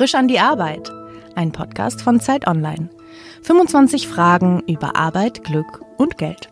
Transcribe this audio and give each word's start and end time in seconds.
Frisch 0.00 0.14
an 0.14 0.28
die 0.28 0.40
Arbeit, 0.40 0.90
ein 1.34 1.52
Podcast 1.52 2.00
von 2.00 2.20
Zeit 2.20 2.46
Online. 2.46 2.88
25 3.42 4.08
Fragen 4.08 4.62
über 4.66 4.96
Arbeit, 4.96 5.44
Glück 5.44 5.84
und 5.98 6.16
Geld. 6.16 6.49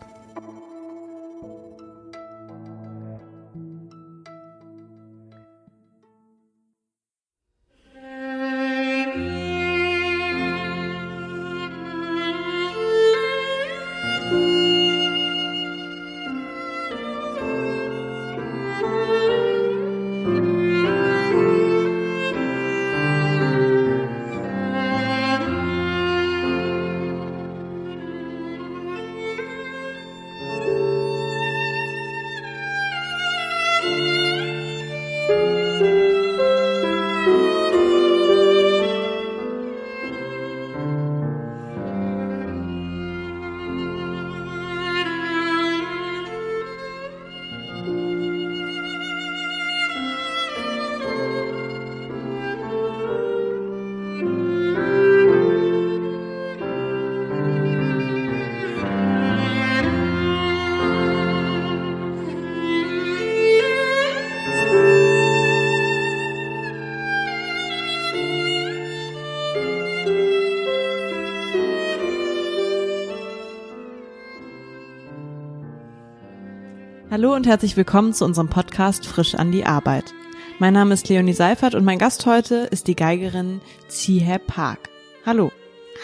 Hallo 77.11 77.33
und 77.33 77.47
herzlich 77.47 77.75
willkommen 77.75 78.13
zu 78.13 78.25
unserem 78.25 78.49
Podcast 78.49 79.05
Frisch 79.05 79.35
an 79.35 79.51
die 79.51 79.65
Arbeit. 79.65 80.13
Mein 80.59 80.73
Name 80.73 80.93
ist 80.93 81.09
Leonie 81.09 81.33
Seifert 81.33 81.73
und 81.75 81.83
mein 81.85 81.97
Gast 81.97 82.25
heute 82.25 82.67
ist 82.71 82.87
die 82.87 82.95
Geigerin 82.95 83.61
Zihe 83.87 84.39
Park. 84.39 84.89
Hallo. 85.25 85.51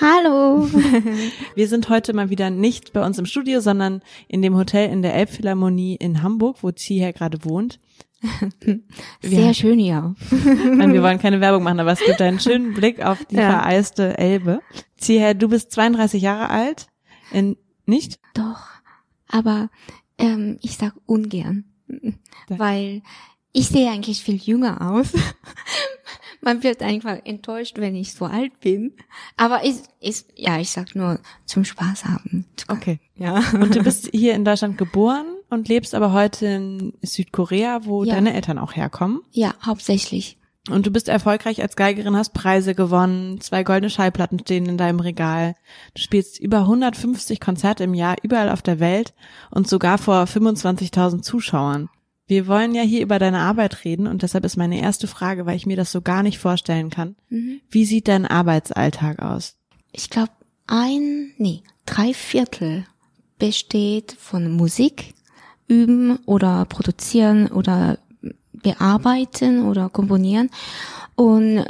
Hallo. 0.02 0.68
Wir 1.56 1.68
sind 1.68 1.90
heute 1.90 2.14
mal 2.14 2.30
wieder 2.30 2.50
nicht 2.50 2.92
bei 2.92 3.06
uns 3.06 3.18
im 3.18 3.26
Studio, 3.26 3.62
sondern 3.62 4.02
in 4.28 4.42
dem 4.42 4.56
Hotel 4.56 4.90
in 4.92 5.02
der 5.02 5.14
Elbphilharmonie 5.16 5.96
in 5.96 6.22
Hamburg, 6.22 6.58
wo 6.62 6.72
Zihe 6.72 7.14
gerade 7.14 7.46
wohnt. 7.46 7.80
Sehr 9.22 9.54
schön 9.54 9.78
hier. 9.80 10.16
Nein, 10.32 10.94
wir 10.94 11.04
wollen 11.04 11.20
keine 11.20 11.40
Werbung 11.42 11.64
machen, 11.64 11.80
aber 11.80 11.92
es 11.92 12.04
gibt 12.04 12.22
einen 12.22 12.40
schönen 12.40 12.74
Blick 12.74 13.06
auf 13.06 13.24
die 13.26 13.36
Ja. 13.36 13.52
vereiste 13.52 14.18
Elbe. 14.18 14.62
Zihe, 14.98 15.36
du 15.36 15.48
bist 15.50 15.72
32 15.72 16.22
Jahre 16.24 16.50
alt. 16.50 16.88
In, 17.32 17.56
nicht? 17.86 18.20
Doch, 18.34 18.64
aber 19.28 19.70
ähm, 20.18 20.58
ich 20.62 20.78
sag 20.78 20.94
ungern, 21.06 21.66
Da- 22.48 22.60
weil 22.60 23.02
ich 23.52 23.68
sehe 23.70 23.90
eigentlich 23.90 24.22
viel 24.22 24.36
jünger 24.36 24.92
aus. 24.92 25.14
Man 26.42 26.62
wird 26.62 26.84
einfach 26.84 27.18
enttäuscht, 27.24 27.78
wenn 27.80 27.96
ich 27.96 28.14
so 28.14 28.26
alt 28.26 28.60
bin. 28.60 28.94
Aber 29.36 29.64
ist, 29.64 29.90
ist, 30.00 30.28
ja, 30.36 30.60
ich 30.60 30.70
sag 30.70 30.94
nur 30.96 31.20
zum 31.46 31.66
Spaß 31.66 32.06
haben. 32.06 32.46
Okay. 32.68 33.00
Ja. 33.16 33.42
Und 33.54 33.76
du 33.76 33.82
bist 33.82 34.10
hier 34.14 34.36
in 34.36 34.46
Deutschland 34.46 34.78
geboren 34.78 35.26
und 35.50 35.68
lebst 35.70 35.96
aber 35.96 36.12
heute 36.14 36.46
in 36.46 36.94
Südkorea, 37.02 37.86
wo 37.86 38.04
Ja. 38.04 38.14
deine 38.16 38.34
Eltern 38.34 38.60
auch 38.60 38.76
herkommen. 38.76 39.22
Ja, 39.32 39.56
hauptsächlich. 39.66 40.38
Und 40.70 40.88
du 40.88 40.92
bist 40.92 41.10
erfolgreich 41.10 41.62
als 41.62 41.76
Geigerin, 41.76 42.16
hast 42.16 42.34
Preise 42.34 42.74
gewonnen, 42.74 43.40
zwei 43.40 43.64
goldene 43.64 43.92
Schallplatten 43.92 44.40
stehen 44.40 44.66
in 44.66 44.78
deinem 44.78 45.00
Regal. 45.00 45.56
Du 45.94 46.02
spielst 46.02 46.40
über 46.40 46.62
150 46.62 47.40
Konzerte 47.40 47.84
im 47.84 47.94
Jahr 47.94 48.16
überall 48.24 48.50
auf 48.50 48.64
der 48.64 48.80
Welt 48.80 49.14
und 49.52 49.68
sogar 49.68 50.00
vor 50.00 50.24
25.000 50.24 51.22
Zuschauern. 51.22 51.90
Wir 52.28 52.48
wollen 52.48 52.74
ja 52.74 52.82
hier 52.82 53.04
über 53.04 53.20
deine 53.20 53.40
Arbeit 53.40 53.86
reden 53.86 54.08
und 54.08 54.24
deshalb 54.24 54.46
ist 54.46 54.58
meine 54.58 54.82
erste 54.82 55.06
Frage, 55.08 55.46
weil 55.46 55.56
ich 55.56 55.68
mir 55.68 55.78
das 55.78 55.92
so 55.92 56.02
gar 56.02 56.24
nicht 56.24 56.40
vorstellen 56.40 56.90
kann. 56.90 57.16
Mhm. 57.30 57.62
Wie 57.70 57.86
sieht 57.86 58.08
dein 58.08 58.26
Arbeitsalltag 58.26 59.20
aus? 59.22 59.58
Ich 59.92 60.10
glaube, 60.10 60.32
ein, 60.66 61.34
nee, 61.38 61.62
drei 61.86 62.16
Viertel 62.16 62.88
besteht 63.38 64.16
von 64.20 64.52
Musik, 64.52 65.14
üben 65.68 66.18
oder 66.26 66.66
produzieren 66.66 67.48
oder 67.48 68.00
bearbeiten 68.66 69.64
oder 69.66 69.90
komponieren 69.90 70.50
und 71.16 71.64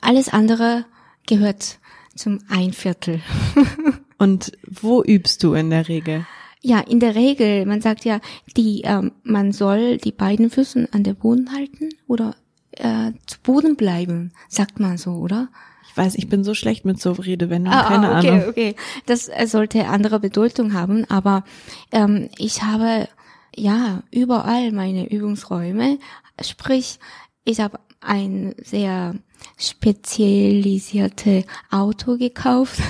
alles 0.00 0.28
andere 0.28 0.84
gehört 1.26 1.78
zum 2.14 2.38
ein 2.48 2.72
Viertel. 2.72 3.20
Und 4.18 4.52
wo 4.68 5.02
übst 5.02 5.42
du 5.42 5.54
in 5.54 5.70
der 5.70 5.88
Regel? 5.88 6.26
Ja, 6.60 6.80
in 6.80 7.00
der 7.00 7.14
Regel, 7.14 7.64
man 7.64 7.80
sagt 7.80 8.04
ja, 8.04 8.20
die, 8.54 8.82
ähm, 8.84 9.12
man 9.22 9.52
soll 9.52 9.96
die 9.96 10.12
beiden 10.12 10.50
Füßen 10.50 10.92
an 10.92 11.04
der 11.04 11.14
Boden 11.14 11.54
halten 11.54 11.88
oder 12.06 12.34
äh, 12.72 13.12
zu 13.26 13.38
Boden 13.42 13.76
bleiben, 13.76 14.32
sagt 14.48 14.78
man 14.78 14.98
so, 14.98 15.12
oder? 15.12 15.48
Ich 15.88 15.96
weiß, 15.96 16.16
ich 16.16 16.28
bin 16.28 16.44
so 16.44 16.52
schlecht 16.52 16.84
mit 16.84 17.00
so 17.00 17.12
Redewendungen, 17.12 17.78
Ah, 17.78 17.88
keine 17.88 18.10
ah, 18.10 18.18
okay, 18.18 18.28
Ahnung. 18.28 18.48
okay. 18.50 18.76
Das 19.06 19.28
äh, 19.28 19.46
sollte 19.46 19.86
andere 19.88 20.20
Bedeutung 20.20 20.74
haben, 20.74 21.06
aber 21.08 21.44
ähm, 21.90 22.28
ich 22.36 22.62
habe 22.62 23.08
ja 23.56 24.02
überall 24.10 24.72
meine 24.72 25.10
Übungsräume. 25.10 25.98
Sprich, 26.40 26.98
ich 27.44 27.60
habe 27.60 27.78
ein 28.00 28.54
sehr 28.62 29.14
spezialisierte 29.58 31.44
Auto 31.70 32.16
gekauft, 32.16 32.80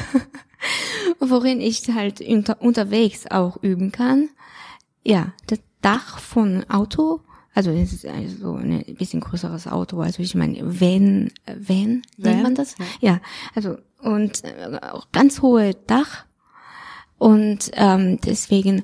worin 1.21 1.61
ich 1.61 1.89
halt 1.89 2.21
unter, 2.21 2.61
unterwegs 2.61 3.27
auch 3.27 3.63
üben 3.63 3.93
kann. 3.93 4.29
Ja, 5.05 5.33
das 5.47 5.61
Dach 5.81 6.19
von 6.19 6.69
Auto, 6.69 7.21
also 7.55 7.71
es 7.71 7.93
ist 7.93 8.07
also 8.07 8.55
ein 8.55 8.85
bisschen 8.99 9.21
größeres 9.21 9.67
Auto, 9.67 10.01
also 10.01 10.23
ich 10.23 10.35
meine 10.35 10.59
Van, 10.81 11.31
Van, 11.47 12.03
nennt 12.19 12.43
man 12.43 12.55
das? 12.55 12.77
Ja. 12.79 12.85
Ja, 13.01 13.21
also 13.55 13.79
und 14.03 14.45
äh, 14.45 14.79
auch 14.93 15.11
ganz 15.13 15.41
hohe 15.43 15.75
Dach 15.87 16.27
und 17.19 17.71
ähm, 17.75 18.21
deswegen 18.21 18.83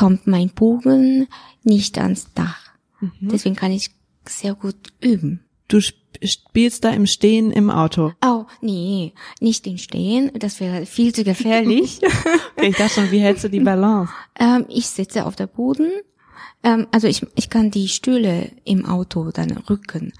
kommt 0.00 0.26
mein 0.26 0.48
Bogen 0.48 1.28
nicht 1.62 1.98
ans 1.98 2.32
Dach. 2.34 2.70
Mhm. 3.00 3.10
Deswegen 3.32 3.54
kann 3.54 3.70
ich 3.70 3.90
sehr 4.26 4.54
gut 4.54 4.76
üben. 5.02 5.40
Du 5.68 5.76
sp- 5.84 6.00
spielst 6.24 6.84
da 6.84 6.90
im 6.90 7.06
Stehen 7.06 7.50
im 7.52 7.68
Auto. 7.70 8.12
Oh, 8.24 8.44
nee, 8.62 9.12
nicht 9.40 9.66
in 9.66 9.76
Stehen, 9.78 10.30
das 10.38 10.58
wäre 10.60 10.86
viel 10.86 11.14
zu 11.14 11.22
gefährlich. 11.22 12.00
Okay, 12.56 12.68
ich 12.70 12.76
dachte 12.76 12.94
schon, 12.94 13.10
wie 13.10 13.20
hältst 13.20 13.44
du 13.44 13.48
die 13.50 13.60
Balance? 13.60 14.12
ähm, 14.38 14.64
ich 14.68 14.86
sitze 14.86 15.24
auf 15.26 15.36
der 15.36 15.46
Boden, 15.46 15.90
ähm, 16.62 16.86
also 16.90 17.06
ich, 17.06 17.26
ich 17.36 17.48
kann 17.50 17.70
die 17.70 17.88
Stühle 17.88 18.50
im 18.64 18.84
Auto 18.86 19.30
dann 19.30 19.50
rücken. 19.70 20.12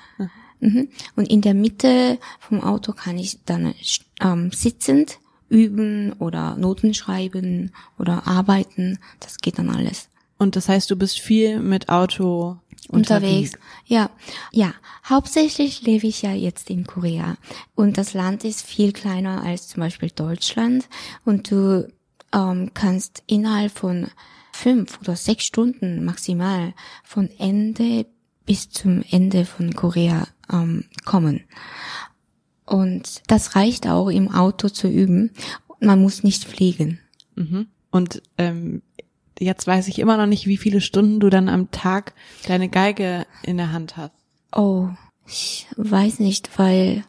Mhm. 0.60 0.88
Und 1.16 1.28
in 1.30 1.40
der 1.42 1.54
Mitte 1.54 2.18
vom 2.38 2.62
Auto 2.62 2.92
kann 2.92 3.18
ich 3.18 3.44
dann 3.44 3.74
ähm, 4.22 4.50
sitzend 4.52 5.18
üben 5.50 6.14
oder 6.14 6.56
Noten 6.56 6.94
schreiben 6.94 7.72
oder 7.98 8.26
arbeiten. 8.26 8.98
Das 9.18 9.38
geht 9.38 9.58
dann 9.58 9.68
alles. 9.68 10.08
Und 10.38 10.56
das 10.56 10.70
heißt, 10.70 10.90
du 10.90 10.96
bist 10.96 11.20
viel 11.20 11.60
mit 11.60 11.90
Auto 11.90 12.56
unterwegs. 12.88 13.52
Ja, 13.84 14.10
ja. 14.52 14.72
Hauptsächlich 15.06 15.82
lebe 15.82 16.06
ich 16.06 16.22
ja 16.22 16.32
jetzt 16.32 16.70
in 16.70 16.86
Korea 16.86 17.36
und 17.74 17.98
das 17.98 18.14
Land 18.14 18.44
ist 18.44 18.62
viel 18.62 18.92
kleiner 18.92 19.42
als 19.42 19.68
zum 19.68 19.80
Beispiel 19.80 20.10
Deutschland 20.10 20.88
und 21.24 21.50
du 21.50 21.92
ähm, 22.32 22.70
kannst 22.74 23.22
innerhalb 23.26 23.72
von 23.72 24.08
fünf 24.52 25.00
oder 25.00 25.16
sechs 25.16 25.44
Stunden 25.44 26.04
maximal 26.04 26.74
von 27.02 27.28
Ende 27.38 28.06
bis 28.46 28.70
zum 28.70 29.04
Ende 29.10 29.44
von 29.44 29.74
Korea 29.74 30.26
ähm, 30.52 30.84
kommen. 31.04 31.44
Und 32.70 33.22
das 33.26 33.56
reicht 33.56 33.88
auch 33.88 34.08
im 34.08 34.30
Auto 34.30 34.68
zu 34.68 34.86
üben. 34.86 35.32
Man 35.80 36.00
muss 36.00 36.22
nicht 36.22 36.44
fliegen. 36.44 37.00
Mhm. 37.34 37.66
Und 37.90 38.22
ähm, 38.38 38.82
jetzt 39.40 39.66
weiß 39.66 39.88
ich 39.88 39.98
immer 39.98 40.16
noch 40.16 40.26
nicht, 40.26 40.46
wie 40.46 40.56
viele 40.56 40.80
Stunden 40.80 41.18
du 41.18 41.30
dann 41.30 41.48
am 41.48 41.72
Tag 41.72 42.14
deine 42.46 42.68
Geige 42.68 43.26
in 43.42 43.56
der 43.56 43.72
Hand 43.72 43.96
hast. 43.96 44.12
Oh, 44.52 44.88
ich 45.26 45.66
weiß 45.76 46.20
nicht, 46.20 46.60
weil 46.60 47.02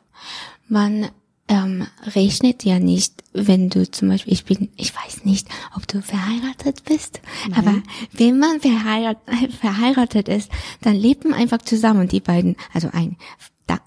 man 0.67 1.09
ähm, 1.47 1.85
rechnet 2.15 2.63
ja 2.63 2.79
nicht, 2.79 3.23
wenn 3.33 3.69
du 3.69 3.89
zum 3.89 4.09
Beispiel, 4.09 4.33
ich 4.33 4.45
bin, 4.45 4.69
ich 4.77 4.95
weiß 4.95 5.25
nicht, 5.25 5.47
ob 5.75 5.87
du 5.87 6.01
verheiratet 6.01 6.85
bist, 6.85 7.21
aber 7.53 7.83
wenn 8.13 8.39
man 8.39 8.61
verheiratet, 8.61 9.53
verheiratet 9.59 10.27
ist, 10.27 10.49
dann 10.81 10.95
lebt 10.95 11.23
man 11.23 11.33
einfach 11.33 11.59
zusammen, 11.59 12.07
die 12.07 12.19
beiden, 12.19 12.55
also 12.73 12.89
ein 12.91 13.17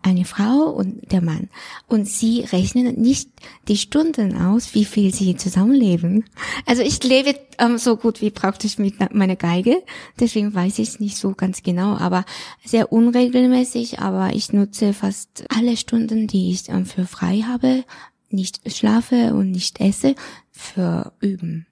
eine 0.02 0.24
Frau 0.24 0.70
und 0.70 1.10
der 1.12 1.22
Mann. 1.22 1.48
Und 1.88 2.06
sie 2.06 2.40
rechnen 2.40 3.00
nicht 3.00 3.30
die 3.68 3.76
Stunden 3.76 4.36
aus, 4.36 4.74
wie 4.74 4.84
viel 4.84 5.14
sie 5.14 5.36
zusammenleben. 5.36 6.24
Also 6.66 6.82
ich 6.82 7.02
lebe 7.02 7.34
ähm, 7.58 7.78
so 7.78 7.96
gut 7.96 8.20
wie 8.20 8.30
praktisch 8.30 8.78
mit 8.78 9.14
meiner 9.14 9.36
Geige, 9.36 9.82
deswegen 10.20 10.54
weiß 10.54 10.78
ich 10.78 10.88
es 10.88 11.00
nicht 11.00 11.16
so 11.16 11.32
ganz 11.32 11.62
genau, 11.62 11.96
aber 11.96 12.24
sehr 12.64 12.92
unregelmäßig, 12.92 14.00
aber 14.00 14.34
ich 14.34 14.52
nutze 14.52 14.92
fast 14.92 15.44
alle 15.48 15.76
Stunden, 15.76 16.26
die 16.26 16.50
ich 16.50 16.68
ähm, 16.68 16.86
für 16.86 17.06
frei 17.06 17.44
habe, 17.46 17.84
nicht 18.30 18.60
schlafe 18.70 19.34
und 19.34 19.50
nicht 19.50 19.80
esse, 19.80 20.14
für 20.50 21.12
üben. 21.20 21.66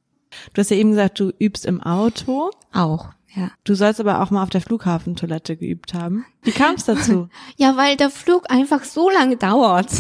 Du 0.55 0.61
hast 0.61 0.71
ja 0.71 0.77
eben 0.77 0.91
gesagt, 0.91 1.21
du 1.21 1.33
übst 1.39 1.67
im 1.67 1.81
Auto. 1.83 2.51
Auch. 2.73 3.11
Ja. 3.34 3.50
Du 3.64 3.75
sollst 3.75 3.99
aber 3.99 4.20
auch 4.20 4.31
mal 4.31 4.43
auf 4.43 4.50
der 4.50 4.61
Flughafentoilette 4.61 5.56
geübt 5.56 5.94
haben. 5.94 6.26
Wie 6.43 6.50
kam 6.50 6.75
es 6.75 6.84
dazu? 6.84 7.29
ja, 7.56 7.76
weil 7.76 7.96
der 7.96 8.11
Flug 8.11 8.50
einfach 8.50 8.84
so 8.84 9.08
lange 9.08 9.37
dauert. 9.37 9.90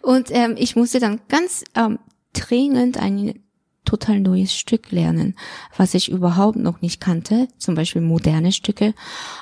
Und 0.00 0.28
ähm, 0.30 0.54
ich 0.56 0.74
musste 0.74 0.98
dann 0.98 1.20
ganz 1.28 1.64
ähm, 1.74 1.98
dringend 2.32 2.96
ein 2.98 3.40
total 3.84 4.20
neues 4.20 4.54
Stück 4.54 4.90
lernen, 4.92 5.36
was 5.76 5.92
ich 5.92 6.10
überhaupt 6.10 6.56
noch 6.56 6.80
nicht 6.80 7.00
kannte, 7.00 7.48
zum 7.58 7.74
Beispiel 7.74 8.00
moderne 8.00 8.52
Stücke. 8.52 8.94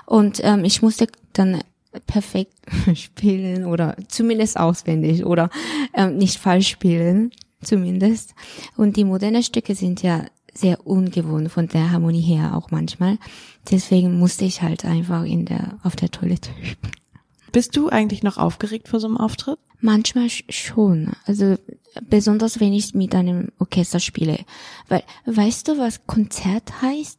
Und 0.05 0.41
ähm, 0.43 0.65
ich 0.65 0.83
musste 0.83 1.07
dann 1.33 1.63
perfekt 2.07 2.55
spielen 2.95 3.67
oder 3.67 3.97
zumindest 4.09 4.59
auswendig 4.59 5.25
oder 5.25 5.49
ähm, 5.95 6.17
nicht 6.17 6.39
falsch 6.39 6.69
spielen, 6.69 7.31
zumindest. 7.63 8.35
Und 8.77 8.97
die 8.97 9.05
modernen 9.05 9.45
Stücke 9.45 9.75
sind 9.75 10.03
ja 10.03 10.25
sehr 10.55 10.87
ungewohnt 10.87 11.51
von 11.51 11.69
der 11.69 11.91
Harmonie 11.91 12.21
her 12.21 12.57
auch 12.57 12.71
manchmal. 12.71 13.19
Deswegen 13.71 14.19
musste 14.19 14.45
ich 14.45 14.63
halt 14.63 14.85
einfach 14.85 15.25
in 15.25 15.45
der, 15.45 15.79
auf 15.83 15.97
der 15.97 16.11
Toilette 16.11 16.51
üben. 16.61 16.93
Bist 17.53 17.77
du 17.77 17.89
eigentlich 17.89 18.23
noch 18.23 18.39
aufgeregt 18.39 18.89
vor 18.89 19.01
so 19.01 19.07
einem 19.07 19.19
Auftritt? 19.19 19.59
Manchmal 19.81 20.29
schon. 20.29 21.13
Also 21.27 21.57
besonders 22.09 22.61
wenn 22.61 22.73
ich 22.73 22.95
mit 22.95 23.15
einem 23.15 23.51
Orchester 23.59 24.01
spiele. 24.01 24.39
Weil, 24.89 25.03
weißt 25.27 25.69
du, 25.69 25.79
was 25.79 26.07
Konzert 26.07 26.83
heißt? 26.83 27.19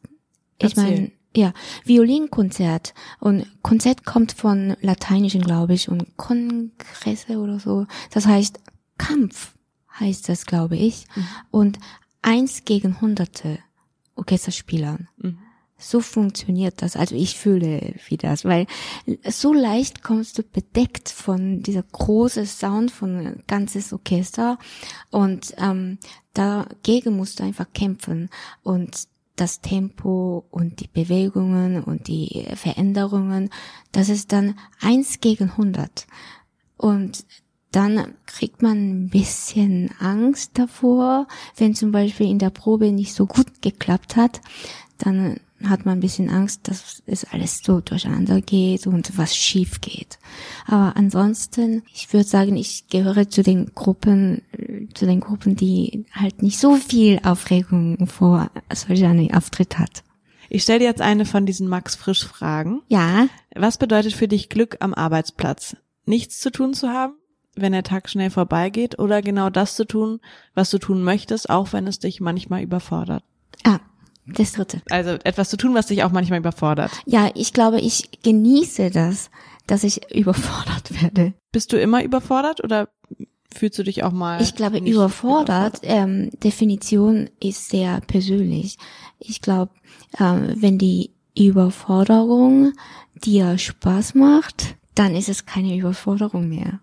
Ich 0.58 0.76
meine, 0.76 1.12
ja, 1.36 1.52
Violinkonzert. 1.84 2.94
Und 3.20 3.46
Konzert 3.62 4.04
kommt 4.04 4.32
von 4.32 4.76
Lateinischen, 4.80 5.42
glaube 5.42 5.74
ich, 5.74 5.88
und 5.88 6.16
Kongresse 6.16 7.38
oder 7.38 7.58
so. 7.60 7.86
Das 8.10 8.26
heißt 8.26 8.60
Kampf 8.98 9.54
heißt 10.00 10.28
das, 10.28 10.46
glaube 10.46 10.76
ich. 10.76 11.06
Mhm. 11.14 11.26
Und 11.50 11.78
eins 12.24 12.64
gegen 12.64 13.00
hunderte 13.00 13.58
Orchesterspielern. 14.16 15.08
Mhm. 15.18 15.38
So 15.76 16.00
funktioniert 16.00 16.80
das. 16.82 16.96
Also 16.96 17.14
ich 17.14 17.36
fühle 17.36 17.94
wie 18.08 18.16
das, 18.16 18.44
weil 18.44 18.66
so 19.28 19.52
leicht 19.52 20.02
kommst 20.02 20.38
du 20.38 20.42
bedeckt 20.42 21.10
von 21.10 21.62
dieser 21.62 21.82
großen 21.82 22.46
Sound 22.46 22.90
von 22.90 23.42
ganzes 23.46 23.92
Orchester 23.92 24.58
und 25.10 25.52
ähm, 25.58 25.98
dagegen 26.32 27.16
musst 27.16 27.40
du 27.40 27.44
einfach 27.44 27.66
kämpfen 27.74 28.30
und 28.62 29.08
das 29.36 29.60
Tempo 29.60 30.46
und 30.50 30.80
die 30.80 30.86
Bewegungen 30.86 31.82
und 31.82 32.06
die 32.06 32.46
Veränderungen, 32.54 33.50
das 33.90 34.08
ist 34.08 34.32
dann 34.32 34.56
eins 34.80 35.20
gegen 35.20 35.56
hundert. 35.56 36.06
Und 36.76 37.26
dann 37.74 38.14
kriegt 38.26 38.62
man 38.62 39.04
ein 39.04 39.08
bisschen 39.08 39.90
Angst 39.98 40.52
davor, 40.54 41.26
wenn 41.56 41.74
zum 41.74 41.92
Beispiel 41.92 42.28
in 42.28 42.38
der 42.38 42.50
Probe 42.50 42.92
nicht 42.92 43.14
so 43.14 43.26
gut 43.26 43.62
geklappt 43.62 44.16
hat, 44.16 44.40
dann 44.98 45.40
hat 45.64 45.86
man 45.86 45.98
ein 45.98 46.00
bisschen 46.00 46.30
Angst, 46.30 46.68
dass 46.68 47.02
es 47.06 47.24
alles 47.24 47.60
so 47.64 47.80
durcheinander 47.80 48.40
geht 48.40 48.86
und 48.86 49.16
was 49.16 49.34
schief 49.34 49.80
geht. 49.80 50.18
Aber 50.66 50.96
ansonsten, 50.96 51.82
ich 51.92 52.12
würde 52.12 52.28
sagen, 52.28 52.56
ich 52.56 52.88
gehöre 52.88 53.28
zu 53.28 53.42
den 53.42 53.72
Gruppen, 53.74 54.42
zu 54.94 55.06
den 55.06 55.20
Gruppen, 55.20 55.56
die 55.56 56.04
halt 56.12 56.42
nicht 56.42 56.58
so 56.58 56.76
viel 56.76 57.20
Aufregung 57.22 58.06
vor 58.06 58.50
solch 58.72 59.04
einem 59.04 59.30
Auftritt 59.32 59.78
hat. 59.78 60.04
Ich 60.50 60.62
stelle 60.62 60.80
dir 60.80 60.84
jetzt 60.86 61.00
eine 61.00 61.24
von 61.24 61.46
diesen 61.46 61.68
Max 61.68 61.94
Frisch 61.96 62.26
Fragen. 62.26 62.82
Ja. 62.88 63.28
Was 63.54 63.78
bedeutet 63.78 64.12
für 64.12 64.28
dich 64.28 64.48
Glück 64.48 64.76
am 64.80 64.92
Arbeitsplatz? 64.94 65.76
Nichts 66.04 66.40
zu 66.40 66.52
tun 66.52 66.74
zu 66.74 66.90
haben? 66.90 67.14
Wenn 67.56 67.72
der 67.72 67.82
Tag 67.82 68.08
schnell 68.08 68.30
vorbeigeht 68.30 68.98
oder 68.98 69.22
genau 69.22 69.50
das 69.50 69.76
zu 69.76 69.86
tun, 69.86 70.20
was 70.54 70.70
du 70.70 70.78
tun 70.78 71.02
möchtest, 71.02 71.50
auch 71.50 71.72
wenn 71.72 71.86
es 71.86 71.98
dich 71.98 72.20
manchmal 72.20 72.62
überfordert? 72.62 73.22
Ah, 73.64 73.80
das 74.26 74.52
dritte. 74.52 74.82
Also 74.90 75.10
etwas 75.24 75.50
zu 75.50 75.56
tun, 75.56 75.74
was 75.74 75.86
dich 75.86 76.02
auch 76.02 76.12
manchmal 76.12 76.38
überfordert. 76.38 76.90
Ja, 77.06 77.30
ich 77.34 77.52
glaube, 77.52 77.80
ich 77.80 78.22
genieße 78.22 78.90
das, 78.90 79.30
dass 79.66 79.84
ich 79.84 80.10
überfordert 80.14 81.02
werde. 81.02 81.34
Bist 81.52 81.72
du 81.72 81.80
immer 81.80 82.02
überfordert 82.02 82.62
oder 82.62 82.88
fühlst 83.54 83.78
du 83.78 83.82
dich 83.82 84.02
auch 84.02 84.12
mal? 84.12 84.40
Ich 84.42 84.54
glaube, 84.54 84.78
überfordert, 84.78 84.96
überfordert? 84.96 85.80
Ähm, 85.82 86.30
Definition 86.40 87.30
ist 87.40 87.68
sehr 87.68 88.00
persönlich. 88.00 88.78
Ich 89.18 89.40
glaube, 89.40 89.72
ähm, 90.18 90.54
wenn 90.56 90.78
die 90.78 91.10
Überforderung 91.36 92.72
dir 93.14 93.58
Spaß 93.58 94.14
macht, 94.14 94.76
dann 94.94 95.14
ist 95.14 95.28
es 95.28 95.46
keine 95.46 95.76
Überforderung 95.76 96.48
mehr. 96.48 96.80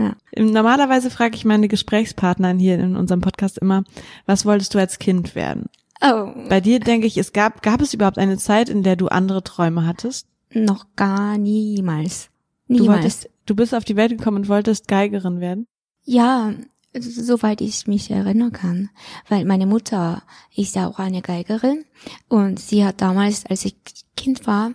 Ja. 0.00 0.16
Normalerweise 0.36 1.10
frage 1.10 1.36
ich 1.36 1.44
meine 1.44 1.68
Gesprächspartner 1.68 2.54
hier 2.54 2.78
in 2.78 2.96
unserem 2.96 3.20
Podcast 3.20 3.58
immer, 3.58 3.84
was 4.24 4.46
wolltest 4.46 4.74
du 4.74 4.78
als 4.78 4.98
Kind 4.98 5.34
werden? 5.34 5.66
Oh. 6.00 6.32
Bei 6.48 6.60
dir 6.62 6.80
denke 6.80 7.06
ich, 7.06 7.18
es 7.18 7.32
gab, 7.34 7.62
gab 7.62 7.82
es 7.82 7.92
überhaupt 7.92 8.16
eine 8.16 8.38
Zeit, 8.38 8.70
in 8.70 8.82
der 8.82 8.96
du 8.96 9.08
andere 9.08 9.44
Träume 9.44 9.86
hattest? 9.86 10.26
Noch 10.54 10.86
gar 10.96 11.36
niemals. 11.36 12.30
Niemals. 12.66 12.86
Du, 12.86 12.92
wolltest, 12.92 13.30
du 13.46 13.54
bist 13.54 13.74
auf 13.74 13.84
die 13.84 13.96
Welt 13.96 14.16
gekommen 14.16 14.38
und 14.38 14.48
wolltest 14.48 14.88
Geigerin 14.88 15.40
werden? 15.40 15.66
Ja, 16.04 16.54
soweit 16.98 17.60
ich 17.60 17.86
mich 17.86 18.10
erinnern 18.10 18.52
kann. 18.52 18.88
Weil 19.28 19.44
meine 19.44 19.66
Mutter 19.66 20.22
ist 20.56 20.76
ja 20.76 20.88
auch 20.88 20.98
eine 20.98 21.20
Geigerin 21.20 21.84
und 22.28 22.58
sie 22.58 22.84
hat 22.84 23.02
damals, 23.02 23.44
als 23.44 23.66
ich 23.66 23.76
Kind 24.16 24.46
war, 24.46 24.72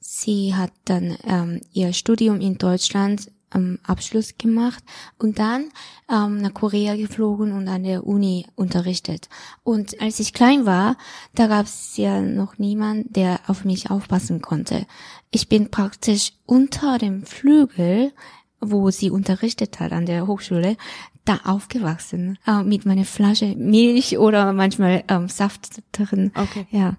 sie 0.00 0.56
hat 0.56 0.72
dann 0.84 1.16
ähm, 1.24 1.60
ihr 1.72 1.92
Studium 1.92 2.40
in 2.40 2.58
Deutschland 2.58 3.30
ähm, 3.54 3.78
Abschluss 3.82 4.36
gemacht 4.38 4.82
und 5.18 5.38
dann 5.38 5.70
ähm, 6.10 6.38
nach 6.38 6.54
Korea 6.54 6.96
geflogen 6.96 7.52
und 7.52 7.68
an 7.68 7.84
der 7.84 8.06
Uni 8.06 8.46
unterrichtet. 8.56 9.28
Und 9.62 10.00
als 10.00 10.20
ich 10.20 10.32
klein 10.32 10.66
war, 10.66 10.96
da 11.34 11.46
gab 11.46 11.66
es 11.66 11.96
ja 11.96 12.20
noch 12.20 12.58
niemand, 12.58 13.16
der 13.16 13.40
auf 13.46 13.64
mich 13.64 13.90
aufpassen 13.90 14.40
konnte. 14.40 14.86
Ich 15.30 15.48
bin 15.48 15.70
praktisch 15.70 16.32
unter 16.46 16.98
dem 16.98 17.24
Flügel, 17.24 18.12
wo 18.60 18.90
sie 18.90 19.10
unterrichtet 19.10 19.80
hat 19.80 19.92
an 19.92 20.06
der 20.06 20.26
Hochschule, 20.26 20.76
da 21.24 21.40
aufgewachsen 21.44 22.38
äh, 22.46 22.62
mit 22.62 22.86
meiner 22.86 23.04
Flasche 23.04 23.54
Milch 23.56 24.18
oder 24.18 24.52
manchmal 24.52 25.04
ähm, 25.08 25.28
Saft 25.28 25.82
drin. 25.92 26.32
Okay. 26.34 26.66
Ja 26.70 26.96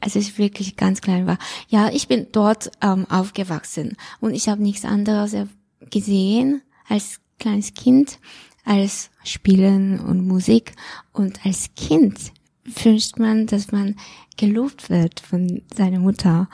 als 0.00 0.16
ich 0.16 0.38
wirklich 0.38 0.76
ganz 0.76 1.00
klein 1.00 1.26
war. 1.26 1.38
Ja, 1.68 1.88
ich 1.88 2.08
bin 2.08 2.28
dort 2.32 2.70
ähm, 2.80 3.06
aufgewachsen 3.10 3.96
und 4.20 4.34
ich 4.34 4.48
habe 4.48 4.62
nichts 4.62 4.84
anderes 4.84 5.34
gesehen 5.90 6.62
als 6.88 7.20
kleines 7.38 7.74
Kind, 7.74 8.18
als 8.64 9.10
Spielen 9.24 10.00
und 10.00 10.26
Musik. 10.26 10.72
Und 11.12 11.44
als 11.44 11.70
Kind 11.74 12.32
wünscht 12.64 13.18
man, 13.18 13.46
dass 13.46 13.72
man 13.72 13.96
gelobt 14.36 14.90
wird 14.90 15.20
von 15.20 15.62
seiner 15.74 16.00
Mutter. 16.00 16.48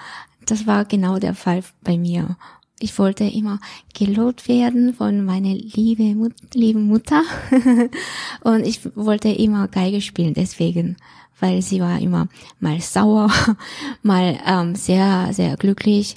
Das 0.47 0.67
war 0.67 0.85
genau 0.85 1.19
der 1.19 1.35
Fall 1.35 1.63
bei 1.83 1.97
mir. 1.97 2.37
Ich 2.81 2.99
wollte 2.99 3.25
immer 3.25 3.61
gelobt 3.95 4.49
werden 4.49 4.95
von 4.95 5.25
meiner 5.25 5.55
liebe, 5.55 6.15
Mut 6.15 6.35
lieben 6.55 6.87
Mutter. 6.87 7.23
und 8.43 8.67
ich 8.67 8.81
wollte 8.97 9.29
immer 9.29 9.69
Geige 9.69 10.01
spielen, 10.01 10.35
deswegen. 10.35 10.97
Weil 11.41 11.63
sie 11.63 11.81
war 11.81 11.99
immer 12.01 12.29
mal 12.61 12.81
sauer, 12.81 13.31
mal 14.03 14.39
ähm, 14.47 14.75
sehr, 14.75 15.31
sehr 15.33 15.57
glücklich 15.57 16.17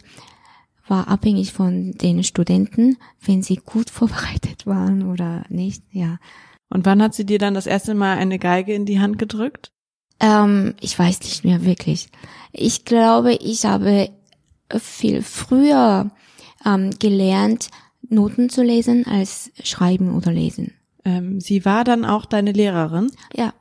war 0.87 1.07
abhängig 1.07 1.53
von 1.53 1.91
den 1.93 2.23
Studenten, 2.23 2.97
wenn 3.21 3.43
sie 3.43 3.57
gut 3.57 3.89
vorbereitet 3.91 4.65
waren 4.65 5.09
oder 5.09 5.45
nicht, 5.49 5.83
ja. 5.91 6.17
Und 6.69 6.85
wann 6.85 7.01
hat 7.01 7.13
sie 7.13 7.25
dir 7.25 7.39
dann 7.39 7.53
das 7.53 7.65
erste 7.65 7.93
Mal 7.93 8.17
eine 8.17 8.39
Geige 8.39 8.73
in 8.73 8.85
die 8.85 8.99
Hand 8.99 9.17
gedrückt? 9.17 9.71
Ähm, 10.19 10.75
ich 10.81 10.97
weiß 10.97 11.21
nicht 11.21 11.45
mehr 11.45 11.63
wirklich. 11.63 12.09
Ich 12.51 12.83
glaube, 12.83 13.33
ich 13.33 13.65
habe 13.65 14.09
viel 14.77 15.21
früher 15.21 16.11
ähm, 16.65 16.91
gelernt, 16.99 17.69
Noten 18.09 18.49
zu 18.49 18.63
lesen 18.63 19.05
als 19.05 19.51
schreiben 19.63 20.15
oder 20.15 20.31
lesen. 20.31 20.73
Ähm, 21.05 21.39
sie 21.39 21.65
war 21.65 21.83
dann 21.83 22.05
auch 22.05 22.25
deine 22.25 22.51
Lehrerin? 22.51 23.11
Ja. 23.33 23.53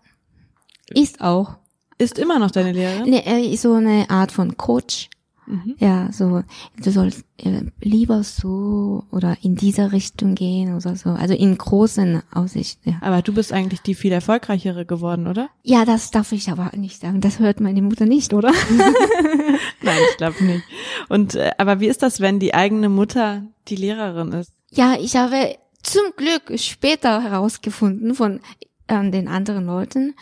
Ist 0.88 1.20
auch. 1.20 1.56
Ist 1.98 2.18
immer 2.18 2.38
noch 2.38 2.50
deine 2.50 2.72
Lehrerin? 2.72 3.10
Ne, 3.10 3.56
so 3.56 3.74
eine 3.74 4.10
Art 4.10 4.32
von 4.32 4.56
Coach. 4.56 5.08
Mhm. 5.46 5.76
Ja, 5.78 6.10
so, 6.12 6.42
du 6.82 6.90
sollst 6.90 7.24
äh, 7.38 7.62
lieber 7.80 8.22
so 8.22 9.04
oder 9.10 9.36
in 9.42 9.54
dieser 9.54 9.92
Richtung 9.92 10.34
gehen 10.34 10.74
oder 10.74 10.96
so. 10.96 11.10
Also 11.10 11.34
in 11.34 11.56
großen 11.56 12.22
Aussicht, 12.32 12.80
ja. 12.84 12.94
Aber 13.00 13.22
du 13.22 13.32
bist 13.32 13.52
eigentlich 13.52 13.80
die 13.82 13.94
viel 13.94 14.12
erfolgreichere 14.12 14.84
geworden, 14.86 15.26
oder? 15.26 15.48
Ja, 15.62 15.84
das 15.84 16.10
darf 16.10 16.32
ich 16.32 16.50
aber 16.50 16.72
nicht 16.76 17.00
sagen. 17.00 17.20
Das 17.20 17.38
hört 17.38 17.60
meine 17.60 17.82
Mutter 17.82 18.06
nicht, 18.06 18.34
oder? 18.34 18.52
Nein, 19.82 19.98
ich 20.10 20.16
glaube 20.16 20.42
nicht. 20.44 20.64
Und 21.08 21.34
äh, 21.34 21.52
aber 21.58 21.80
wie 21.80 21.88
ist 21.88 22.02
das, 22.02 22.20
wenn 22.20 22.40
die 22.40 22.54
eigene 22.54 22.88
Mutter 22.88 23.44
die 23.68 23.76
Lehrerin 23.76 24.32
ist? 24.32 24.52
Ja, 24.70 24.96
ich 24.98 25.16
habe 25.16 25.56
zum 25.82 26.04
Glück 26.16 26.58
später 26.58 27.22
herausgefunden 27.22 28.14
von 28.14 28.40
äh, 28.88 29.10
den 29.10 29.28
anderen 29.28 29.66
Leuten, 29.66 30.14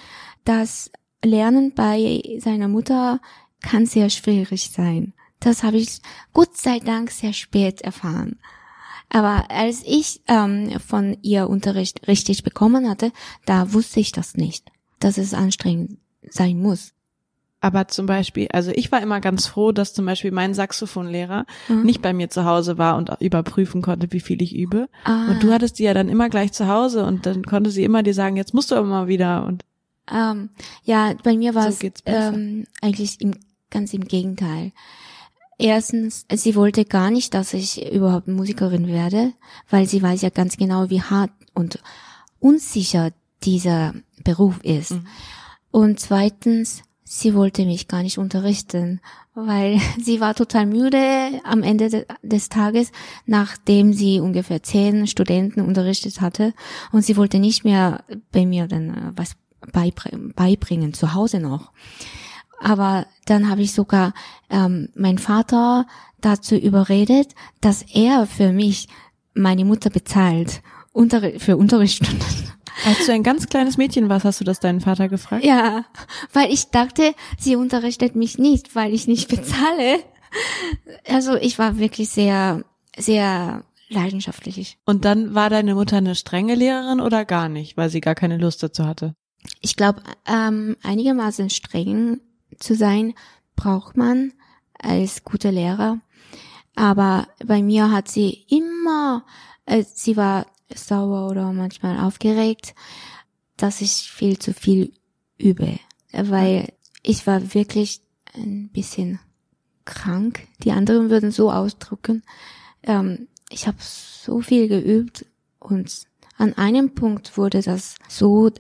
dass 0.45 0.91
Lernen 1.25 1.73
bei 1.75 2.23
seiner 2.39 2.69
Mutter 2.69 3.21
kann 3.65 3.87
sehr 3.87 4.11
schwierig 4.11 4.71
sein. 4.71 5.13
Das 5.41 5.63
habe 5.63 5.77
ich 5.79 6.01
Gott 6.33 6.57
sei 6.57 6.79
Dank 6.79 7.11
sehr 7.11 7.33
spät 7.33 7.81
erfahren. 7.81 8.39
Aber 9.11 9.51
als 9.51 9.83
ich 9.85 10.21
ähm, 10.29 10.79
von 10.81 11.17
ihr 11.23 11.49
Unterricht 11.49 12.09
richtig 12.09 12.43
bekommen 12.43 12.89
hatte, 12.89 13.13
da 13.45 13.73
wusste 13.73 14.01
ich 14.01 14.13
das 14.13 14.35
nicht, 14.37 14.71
dass 15.01 15.19
es 15.19 15.35
anstrengend 15.35 15.99
sein 16.31 16.61
muss. 16.61 16.93
Aber 17.61 17.89
zum 17.89 18.05
Beispiel, 18.07 18.49
also 18.53 18.73
ich 18.75 18.93
war 18.93 19.01
immer 19.01 19.21
ganz 19.21 19.47
froh, 19.47 19.73
dass 19.73 19.95
zum 19.95 20.05
Beispiel 20.05 20.33
mein 20.33 20.53
Saxophonlehrer 20.53 21.47
Mhm. 21.69 21.83
nicht 21.83 22.03
bei 22.03 22.13
mir 22.13 22.29
zu 22.29 22.45
Hause 22.45 22.77
war 22.77 22.97
und 22.97 23.11
überprüfen 23.21 23.81
konnte, 23.81 24.13
wie 24.13 24.21
viel 24.21 24.43
ich 24.43 24.55
übe. 24.55 24.89
Ah. 25.05 25.31
Und 25.31 25.43
du 25.43 25.51
hattest 25.53 25.79
die 25.79 25.85
ja 25.85 25.95
dann 25.95 26.09
immer 26.11 26.29
gleich 26.29 26.53
zu 26.53 26.67
Hause 26.69 27.07
und 27.07 27.25
dann 27.25 27.43
konnte 27.45 27.71
sie 27.71 27.85
immer 27.85 28.03
dir 28.03 28.13
sagen, 28.15 28.37
jetzt 28.37 28.53
musst 28.53 28.71
du 28.71 28.75
aber 28.75 28.87
mal 28.87 29.09
wieder 29.09 29.47
und 29.47 29.65
Ähm, 30.13 30.51
ja, 30.83 31.15
bei 31.23 31.35
mir 31.37 31.55
war 31.55 31.73
So 31.73 31.87
es 31.87 32.03
ähm, 32.05 32.67
eigentlich 32.83 33.21
im, 33.23 33.33
ganz 33.75 33.93
im 33.93 34.05
Gegenteil. 34.05 34.73
Erstens, 35.59 36.27
sie 36.33 36.55
wollte 36.55 36.85
gar 36.85 37.11
nicht, 37.11 37.35
dass 37.35 37.53
ich 37.55 37.93
überhaupt 37.93 38.27
Musikerin 38.27 38.87
werde, 38.89 39.35
weil 39.69 39.87
sie 39.87 40.03
weiß 40.03 40.23
ja 40.23 40.31
ganz 40.31 40.57
genau, 40.57 40.91
wie 40.91 41.03
hart 41.03 41.31
und 41.53 41.81
unsicher 42.41 43.11
dieser 43.43 43.95
Beruf 44.25 44.59
ist. 44.63 44.93
Mhm. 44.93 45.07
Und 45.71 46.01
zweitens, 46.01 46.83
sie 47.05 47.35
wollte 47.35 47.65
mich 47.67 47.87
gar 47.89 48.03
nicht 48.03 48.19
unterrichten, 48.19 49.01
weil 49.35 49.81
sie 50.03 50.21
war 50.21 50.35
total 50.35 50.67
müde 50.67 51.41
am 51.45 51.63
Ende 51.63 51.89
de 51.89 52.07
des 52.23 52.49
Tages, 52.49 52.91
nachdem 53.27 53.93
sie 53.93 54.21
ungefähr 54.21 54.63
zehn 54.63 55.07
Studenten 55.07 55.61
unterrichtet 55.61 56.21
hatte. 56.21 56.55
Und 56.91 57.03
sie 57.03 57.17
wollte 57.17 57.39
nicht 57.39 57.65
mehr 57.65 58.05
bei 58.33 58.47
mir 58.47 58.67
dann 58.67 58.91
äh, 58.91 59.13
was 59.15 59.37
beibr- 59.73 60.33
beibringen, 60.35 60.95
zu 60.95 61.15
Hause 61.15 61.39
noch. 61.39 61.73
Aber 62.61 63.07
dann 63.27 63.51
habe 63.51 63.63
ich 63.63 63.73
sogar 63.73 64.15
ähm, 64.51 64.89
meinen 64.95 65.19
Vater 65.19 65.87
dazu 66.21 66.55
überredet, 66.55 67.35
dass 67.61 67.83
er 67.83 68.27
für 68.27 68.53
mich 68.53 68.89
meine 69.35 69.65
Mutter 69.65 69.91
bezahlt 69.91 70.63
Unterri 70.93 71.39
für 71.39 71.57
Unterrichtsstunden. 71.57 72.25
als 72.87 73.07
du 73.07 73.13
ein 73.13 73.23
ganz 73.23 73.49
kleines 73.49 73.77
Mädchen 73.77 74.09
warst, 74.09 74.25
hast 74.25 74.41
du 74.41 74.45
das 74.45 74.61
deinen 74.61 74.81
Vater 74.81 75.09
gefragt? 75.09 75.45
Ja, 75.45 75.85
weil 76.33 76.53
ich 76.53 76.71
dachte, 76.71 77.15
sie 77.39 77.57
unterrichtet 77.57 78.15
mich 78.15 78.39
nicht, 78.39 78.75
weil 78.75 78.95
ich 78.95 79.07
nicht 79.07 79.29
bezahle. 79.29 80.01
Also 81.09 81.35
ich 81.37 81.59
war 81.59 81.79
wirklich 81.79 82.09
sehr, 82.09 82.65
sehr 82.97 83.65
leidenschaftlich. 83.89 84.79
Und 84.85 85.05
dann 85.05 85.35
war 85.35 85.51
deine 85.51 85.75
Mutter 85.75 85.97
eine 85.97 86.15
strenge 86.15 86.55
Lehrerin 86.55 87.01
oder 87.01 87.25
gar 87.25 87.49
nicht, 87.49 87.77
weil 87.77 87.91
sie 87.91 88.01
gar 88.01 88.15
keine 88.15 88.39
Lust 88.39 88.63
dazu 88.63 88.85
hatte? 88.87 89.15
Ich 89.61 89.77
glaube, 89.77 90.03
ähm, 90.27 90.77
einigermaßen 90.83 91.51
streng 91.51 92.21
zu 92.59 92.75
sein 92.75 93.15
braucht 93.57 93.97
man 93.97 94.33
als 94.79 95.25
guter 95.25 95.53
Lehrer. 95.53 96.01
Aber 96.75 97.29
bei 97.45 97.63
mir 97.63 97.91
hat 97.91 98.09
sie 98.09 98.45
immer, 98.49 99.25
äh, 99.67 99.85
sie 99.85 100.17
war 100.17 100.47
sauer 100.75 101.31
oder 101.31 101.53
manchmal 101.53 102.01
aufgeregt, 102.01 102.75
dass 103.57 103.81
ich 103.81 104.11
viel 104.11 104.39
zu 104.39 104.53
viel 104.53 104.93
übe, 105.39 105.79
weil 106.13 106.73
ich 107.03 107.27
war 107.27 107.55
wirklich 107.55 108.01
ein 108.35 108.71
bisschen 108.71 109.21
krank. 109.85 110.49
Die 110.65 110.73
anderen 110.73 111.11
würden 111.11 111.31
so 111.31 111.53
ausdrücken. 111.53 112.23
Ähm, 112.83 113.29
ich 113.51 113.67
habe 113.67 113.77
so 113.81 114.41
viel 114.41 114.69
geübt 114.69 115.27
und 115.61 116.07
an 116.37 116.55
einem 116.55 116.95
Punkt 116.95 117.37
wurde 117.37 117.63
das 117.63 117.95
so, 118.09 118.51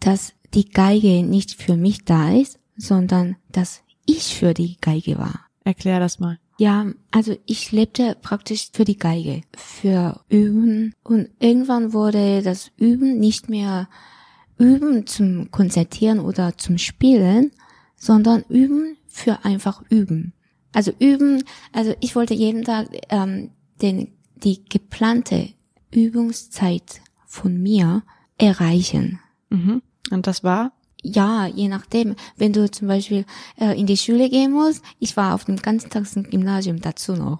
dass 0.00 0.34
die 0.54 0.68
Geige 0.68 1.22
nicht 1.22 1.54
für 1.54 1.76
mich 1.76 2.04
da 2.04 2.32
ist, 2.32 2.57
sondern 2.78 3.36
dass 3.52 3.82
ich 4.06 4.34
für 4.36 4.54
die 4.54 4.78
Geige 4.80 5.18
war. 5.18 5.40
Erklär 5.64 6.00
das 6.00 6.18
mal. 6.18 6.38
Ja, 6.56 6.86
also 7.10 7.36
ich 7.44 7.70
lebte 7.72 8.16
praktisch 8.20 8.70
für 8.72 8.84
die 8.84 8.96
Geige, 8.96 9.42
für 9.56 10.20
Üben 10.28 10.94
und 11.04 11.28
irgendwann 11.38 11.92
wurde 11.92 12.42
das 12.42 12.70
Üben 12.78 13.18
nicht 13.18 13.48
mehr 13.48 13.88
Üben 14.56 15.06
zum 15.06 15.50
Konzertieren 15.50 16.18
oder 16.18 16.56
zum 16.56 16.78
Spielen, 16.78 17.52
sondern 17.96 18.44
Üben 18.48 18.96
für 19.06 19.44
einfach 19.44 19.82
Üben. 19.88 20.32
Also 20.72 20.92
Üben, 20.98 21.44
also 21.72 21.94
ich 22.00 22.16
wollte 22.16 22.34
jeden 22.34 22.64
Tag 22.64 22.88
ähm, 23.10 23.50
den, 23.80 24.12
die 24.36 24.64
geplante 24.64 25.50
Übungszeit 25.92 27.00
von 27.26 27.60
mir 27.62 28.02
erreichen. 28.36 29.20
Mhm. 29.50 29.82
Und 30.10 30.26
das 30.26 30.42
war? 30.42 30.72
Ja, 31.02 31.46
je 31.46 31.68
nachdem. 31.68 32.16
Wenn 32.36 32.52
du 32.52 32.68
zum 32.70 32.88
Beispiel 32.88 33.24
äh, 33.60 33.78
in 33.78 33.86
die 33.86 33.96
Schule 33.96 34.28
gehen 34.28 34.50
musst, 34.52 34.82
ich 34.98 35.16
war 35.16 35.34
auf 35.34 35.44
dem 35.44 35.56
ganzen 35.56 35.90
Tag 35.90 36.04
im 36.16 36.24
Gymnasium 36.24 36.80
dazu 36.80 37.14
noch. 37.14 37.38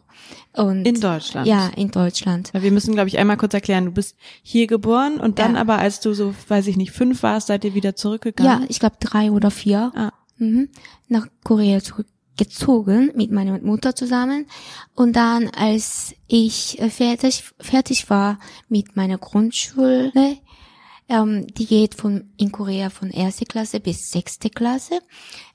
Und 0.53 0.87
In 0.87 1.01
Deutschland? 1.01 1.47
Ja, 1.47 1.69
in 1.77 1.91
Deutschland. 1.91 2.51
Weil 2.55 2.63
Wir 2.63 2.71
müssen, 2.71 2.95
glaube 2.95 3.09
ich, 3.09 3.19
einmal 3.19 3.37
kurz 3.37 3.55
erklären, 3.55 3.87
du 3.87 3.91
bist 3.93 4.17
hier 4.43 4.67
geboren 4.69 5.19
und 5.19 5.39
dann 5.41 5.55
Ja. 5.55 5.61
aber, 5.61 5.79
als 5.79 6.01
du 6.01 6.15
so, 6.15 6.35
weiß 6.49 6.67
ich 6.69 6.77
nicht, 6.77 6.93
fünf 6.93 7.23
warst, 7.23 7.49
seid 7.49 7.65
ihr 7.65 7.75
wieder 7.75 7.97
zurückgegangen? 7.97 8.63
Ja, 8.63 8.67
ich 8.69 8.79
glaube 8.79 8.97
drei 9.01 9.31
oder 9.33 9.51
vier. 9.51 9.93
Ah. 9.95 10.13
Mhm. 10.39 10.69
Nach 11.09 11.27
Korea 11.43 11.81
zurückgezogen 11.81 13.11
mit 13.17 13.33
meiner 13.33 13.59
Mutter 13.61 13.95
zusammen. 13.97 14.47
Und 14.95 15.17
dann, 15.17 15.49
als 15.49 16.15
ich 16.29 16.81
äh, 16.81 16.91
fertig, 16.91 17.45
fertig 17.61 18.09
war 18.11 18.39
mit 18.69 18.95
meiner 18.97 19.19
Grundschule, 19.19 20.13
ähm, 21.09 21.47
die 21.47 21.67
geht 21.67 21.95
von, 21.95 22.31
in 22.37 22.53
Korea 22.53 22.91
von 22.91 23.11
erste 23.11 23.47
Klasse 23.47 23.81
bis 23.81 24.11
sechste 24.11 24.51
Klasse. 24.51 25.01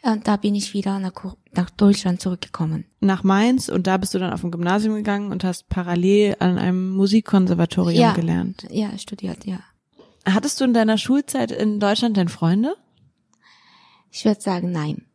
Und 0.01 0.27
da 0.27 0.37
bin 0.37 0.55
ich 0.55 0.73
wieder 0.73 0.99
nach, 0.99 1.13
nach 1.51 1.69
Deutschland 1.69 2.21
zurückgekommen. 2.21 2.85
Nach 2.99 3.23
Mainz 3.23 3.69
und 3.69 3.85
da 3.87 3.97
bist 3.97 4.13
du 4.13 4.19
dann 4.19 4.33
auf 4.33 4.43
ein 4.43 4.51
Gymnasium 4.51 4.95
gegangen 4.95 5.31
und 5.31 5.43
hast 5.43 5.69
parallel 5.69 6.35
an 6.39 6.57
einem 6.57 6.91
Musikkonservatorium 6.91 8.01
Ja. 8.01 8.13
gelernt. 8.13 8.65
Ja, 8.71 8.97
studiert, 8.97 9.45
ja. 9.45 9.59
Hattest 10.25 10.59
du 10.59 10.65
in 10.65 10.73
deiner 10.73 10.97
Schulzeit 10.97 11.51
in 11.51 11.79
Deutschland 11.79 12.17
denn 12.17 12.29
Freunde? 12.29 12.75
Ich 14.09 14.25
würde 14.25 14.41
sagen, 14.41 14.71
nein. 14.71 15.05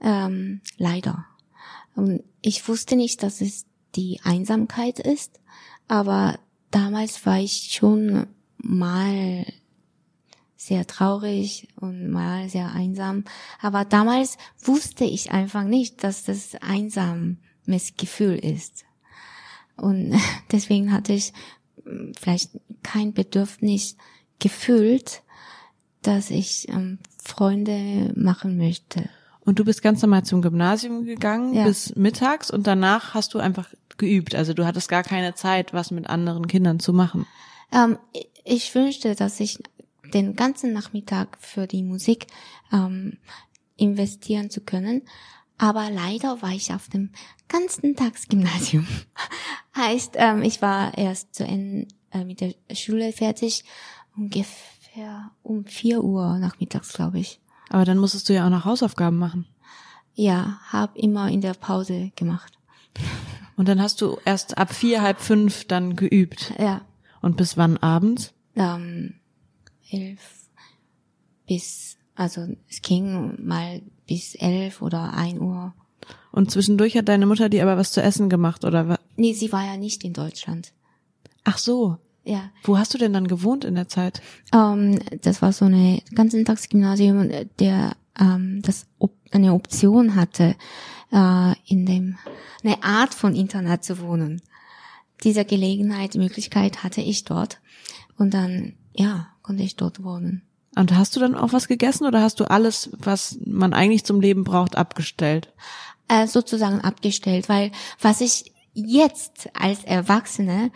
Ähm, 0.00 0.60
leider. 0.76 1.26
Ich 2.42 2.68
wusste 2.68 2.96
nicht, 2.96 3.22
dass 3.22 3.40
es 3.40 3.64
die 3.94 4.20
Einsamkeit 4.22 4.98
ist, 4.98 5.40
aber 5.88 6.38
damals 6.70 7.24
war 7.24 7.40
ich 7.40 7.72
schon 7.72 8.26
mal 8.58 9.46
sehr 10.56 10.86
traurig 10.86 11.68
und 11.76 12.10
mal 12.10 12.48
sehr 12.48 12.72
einsam. 12.72 13.24
Aber 13.60 13.84
damals 13.84 14.38
wusste 14.62 15.04
ich 15.04 15.30
einfach 15.30 15.64
nicht, 15.64 16.02
dass 16.02 16.24
das 16.24 16.54
einsames 16.60 17.36
Gefühl 17.96 18.36
ist. 18.38 18.84
Und 19.76 20.14
deswegen 20.52 20.92
hatte 20.92 21.12
ich 21.12 21.32
mm, 21.84 22.12
vielleicht 22.18 22.50
kein 22.82 23.12
Bedürfnis 23.12 23.96
gefühlt, 24.38 25.22
dass 26.02 26.30
ich 26.30 26.68
ähm, 26.68 26.98
Freunde 27.22 28.12
machen 28.16 28.56
möchte. 28.56 29.08
Und 29.40 29.58
du 29.58 29.64
bist 29.64 29.82
ganz 29.82 30.02
normal 30.02 30.24
zum 30.24 30.42
Gymnasium 30.42 31.04
gegangen 31.04 31.54
Ja. 31.54 31.64
bis 31.64 31.94
mittags 31.94 32.50
und 32.50 32.66
danach 32.66 33.14
hast 33.14 33.34
du 33.34 33.38
einfach 33.38 33.68
geübt. 33.96 34.34
Also 34.34 34.54
du 34.54 34.66
hattest 34.66 34.88
gar 34.88 35.02
keine 35.02 35.34
Zeit, 35.34 35.72
was 35.72 35.90
mit 35.90 36.08
anderen 36.08 36.48
Kindern 36.48 36.80
zu 36.80 36.92
machen. 36.92 37.26
Ähm, 37.72 37.98
ich 38.44 38.74
wünschte, 38.74 39.14
dass 39.14 39.40
ich 39.40 39.58
den 40.14 40.36
ganzen 40.36 40.72
Nachmittag 40.72 41.38
für 41.40 41.66
die 41.66 41.82
Musik 41.82 42.26
ähm, 42.72 43.18
investieren 43.76 44.50
zu 44.50 44.60
können. 44.60 45.02
Aber 45.58 45.90
leider 45.90 46.42
war 46.42 46.50
ich 46.50 46.72
auf 46.74 46.88
dem 46.88 47.10
ganzen 47.48 47.96
Tagsgymnasium. 47.96 48.86
heißt, 49.76 50.14
ähm, 50.16 50.42
ich 50.42 50.60
war 50.62 50.96
erst 50.98 51.34
zu 51.34 51.44
Ende 51.44 51.88
äh, 52.12 52.24
mit 52.24 52.40
der 52.40 52.54
Schule 52.74 53.12
fertig, 53.12 53.64
ungefähr 54.16 55.30
um 55.42 55.64
vier 55.64 56.02
Uhr 56.02 56.38
nachmittags, 56.38 56.92
glaube 56.92 57.18
ich. 57.18 57.40
Aber 57.70 57.84
dann 57.84 57.98
musstest 57.98 58.28
du 58.28 58.34
ja 58.34 58.46
auch 58.46 58.50
noch 58.50 58.64
Hausaufgaben 58.64 59.18
machen. 59.18 59.46
Ja, 60.14 60.60
hab 60.70 60.96
immer 60.96 61.28
in 61.30 61.40
der 61.40 61.54
Pause 61.54 62.12
gemacht. 62.16 62.52
Und 63.56 63.68
dann 63.68 63.80
hast 63.80 64.00
du 64.02 64.18
erst 64.26 64.58
ab 64.58 64.72
vier, 64.74 65.00
halb 65.00 65.20
fünf 65.20 65.64
dann 65.66 65.96
geübt. 65.96 66.52
Ja, 66.58 66.82
Und 67.22 67.36
bis 67.38 67.56
wann 67.56 67.78
abends? 67.78 68.34
ähm, 68.54 69.14
elf 69.90 70.20
bis, 71.46 71.96
also 72.14 72.46
es 72.68 72.82
ging 72.82 73.44
mal 73.46 73.82
bis 74.06 74.34
elf 74.34 74.82
oder 74.82 75.14
ein 75.14 75.40
Uhr. 75.40 75.74
Und 76.32 76.50
zwischendurch 76.50 76.96
hat 76.96 77.08
deine 77.08 77.26
Mutter 77.26 77.48
dir 77.48 77.62
aber 77.62 77.76
was 77.76 77.92
zu 77.92 78.02
essen 78.02 78.28
gemacht, 78.28 78.64
oder 78.64 78.98
Nee, 79.16 79.32
sie 79.32 79.52
war 79.52 79.64
ja 79.64 79.76
nicht 79.76 80.04
in 80.04 80.12
Deutschland. 80.12 80.72
Ach 81.44 81.58
so. 81.58 81.96
Ja, 82.24 82.50
Wo 82.64 82.76
hast 82.76 82.92
du 82.92 82.98
denn 82.98 83.12
dann 83.12 83.28
gewohnt 83.28 83.64
in 83.64 83.76
der 83.76 83.88
Zeit? 83.88 84.20
ähm, 84.52 84.98
das 85.22 85.42
war 85.42 85.52
so 85.52 85.64
eine 85.66 86.02
Ganzentagsgymnasium, 86.12 87.30
der 87.60 87.92
ähm, 88.18 88.60
das 88.62 88.86
op 88.98 89.14
eine 89.30 89.52
Option 89.54 90.16
hatte, 90.16 90.56
äh, 91.12 91.52
in 91.66 91.86
dem 91.86 92.18
eine 92.64 92.82
Art 92.82 93.14
von 93.14 93.36
Internat 93.36 93.84
zu 93.84 94.00
wohnen. 94.00 94.42
Diese 95.22 95.44
Gelegenheit, 95.44 96.16
Möglichkeit 96.16 96.82
hatte 96.82 97.00
ich 97.00 97.22
dort 97.24 97.60
und 98.18 98.34
dann 98.34 98.74
ja 98.92 99.28
konnte 99.46 99.62
ich 99.62 99.76
dort 99.76 100.02
wohnen. 100.02 100.42
Und 100.74 100.94
hast 100.94 101.16
du 101.16 101.20
dann 101.20 101.34
auch 101.34 101.52
was 101.52 101.68
gegessen 101.68 102.04
oder 102.04 102.20
hast 102.20 102.40
du 102.40 102.44
alles, 102.44 102.90
was 102.98 103.38
man 103.46 103.72
eigentlich 103.72 104.04
zum 104.04 104.20
Leben 104.20 104.44
braucht, 104.44 104.76
abgestellt? 104.76 105.52
Äh, 106.08 106.26
sozusagen 106.26 106.80
abgestellt, 106.80 107.48
weil 107.48 107.70
was 108.00 108.20
ich 108.20 108.52
jetzt 108.74 109.48
als 109.54 109.84
Erwachsene 109.84 110.70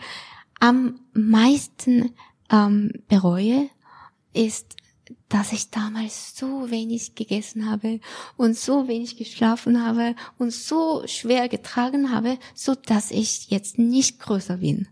am 0.59 0.99
meisten 1.13 2.13
ähm, 2.49 2.93
bereue, 3.07 3.69
ist, 4.33 4.75
dass 5.29 5.51
ich 5.51 5.69
damals 5.69 6.37
so 6.37 6.71
wenig 6.71 7.15
gegessen 7.15 7.69
habe 7.69 7.99
und 8.37 8.57
so 8.57 8.87
wenig 8.87 9.17
geschlafen 9.17 9.85
habe 9.85 10.15
und 10.37 10.51
so 10.51 11.03
schwer 11.05 11.49
getragen 11.49 12.11
habe, 12.11 12.37
so 12.55 12.75
dass 12.75 13.11
ich 13.11 13.49
jetzt 13.49 13.77
nicht 13.77 14.19
größer 14.19 14.57
bin. 14.57 14.87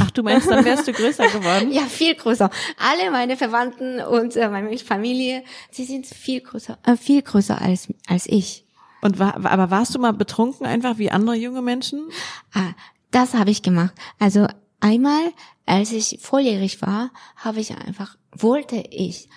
Ach, 0.00 0.10
du 0.10 0.22
meinst, 0.22 0.50
dann 0.50 0.64
wärst 0.64 0.86
du 0.86 0.92
größer 0.92 1.28
geworden? 1.28 1.72
ja, 1.72 1.82
viel 1.82 2.14
größer. 2.14 2.50
Alle 2.78 3.10
meine 3.10 3.36
Verwandten 3.36 4.00
und 4.00 4.36
äh, 4.36 4.48
meine 4.48 4.76
Familie, 4.78 5.42
sie 5.70 5.84
sind 5.84 6.06
viel 6.06 6.40
größer, 6.40 6.78
äh, 6.84 6.96
viel 6.96 7.22
größer 7.22 7.60
als 7.60 7.88
als 8.06 8.26
ich. 8.26 8.64
Und 9.00 9.18
war, 9.18 9.44
aber 9.44 9.70
warst 9.70 9.94
du 9.94 9.98
mal 9.98 10.12
betrunken 10.12 10.64
einfach 10.64 10.98
wie 10.98 11.10
andere 11.10 11.34
junge 11.34 11.62
Menschen? 11.62 12.08
Ah, 12.54 12.72
das 13.10 13.34
habe 13.34 13.50
ich 13.50 13.62
gemacht. 13.62 13.94
Also 14.20 14.46
einmal, 14.80 15.32
als 15.66 15.92
ich 15.92 16.18
volljährig 16.20 16.80
war, 16.82 17.10
habe 17.36 17.60
ich 17.60 17.76
einfach 17.76 18.16
wollte 18.32 18.76
ich 18.90 19.28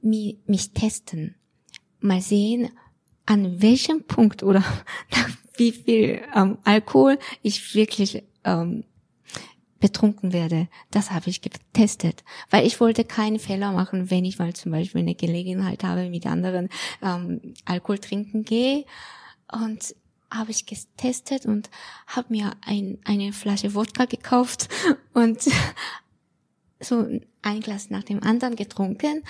mich, 0.00 0.38
mich 0.46 0.72
testen, 0.72 1.34
mal 2.00 2.20
sehen, 2.20 2.70
an 3.26 3.62
welchem 3.62 4.04
Punkt 4.04 4.42
oder 4.42 4.60
nach 5.10 5.28
wie 5.56 5.72
viel 5.72 6.22
ähm, 6.34 6.58
Alkohol 6.64 7.18
ich 7.42 7.74
wirklich 7.74 8.22
ähm, 8.44 8.84
betrunken 9.84 10.32
werde. 10.32 10.68
Das 10.90 11.10
habe 11.10 11.28
ich 11.28 11.42
getestet, 11.42 12.24
weil 12.48 12.66
ich 12.66 12.80
wollte 12.80 13.04
keinen 13.04 13.38
Fehler 13.38 13.70
machen, 13.70 14.10
wenn 14.10 14.24
ich 14.24 14.38
mal 14.38 14.54
zum 14.54 14.72
Beispiel 14.72 15.02
eine 15.02 15.14
Gelegenheit 15.14 15.84
habe, 15.84 16.08
mit 16.08 16.24
anderen 16.24 16.70
ähm, 17.02 17.52
Alkohol 17.66 17.98
trinken 17.98 18.44
gehe. 18.46 18.86
Und 19.52 19.94
habe 20.30 20.52
ich 20.52 20.64
getestet 20.64 21.44
und 21.44 21.68
habe 22.06 22.28
mir 22.30 22.52
ein, 22.62 22.96
eine 23.04 23.34
Flasche 23.34 23.74
Wodka 23.74 24.06
gekauft 24.06 24.70
und 25.12 25.42
so 26.80 27.06
ein 27.42 27.60
Glas 27.60 27.90
nach 27.90 28.04
dem 28.04 28.22
anderen 28.22 28.56
getrunken. 28.56 29.22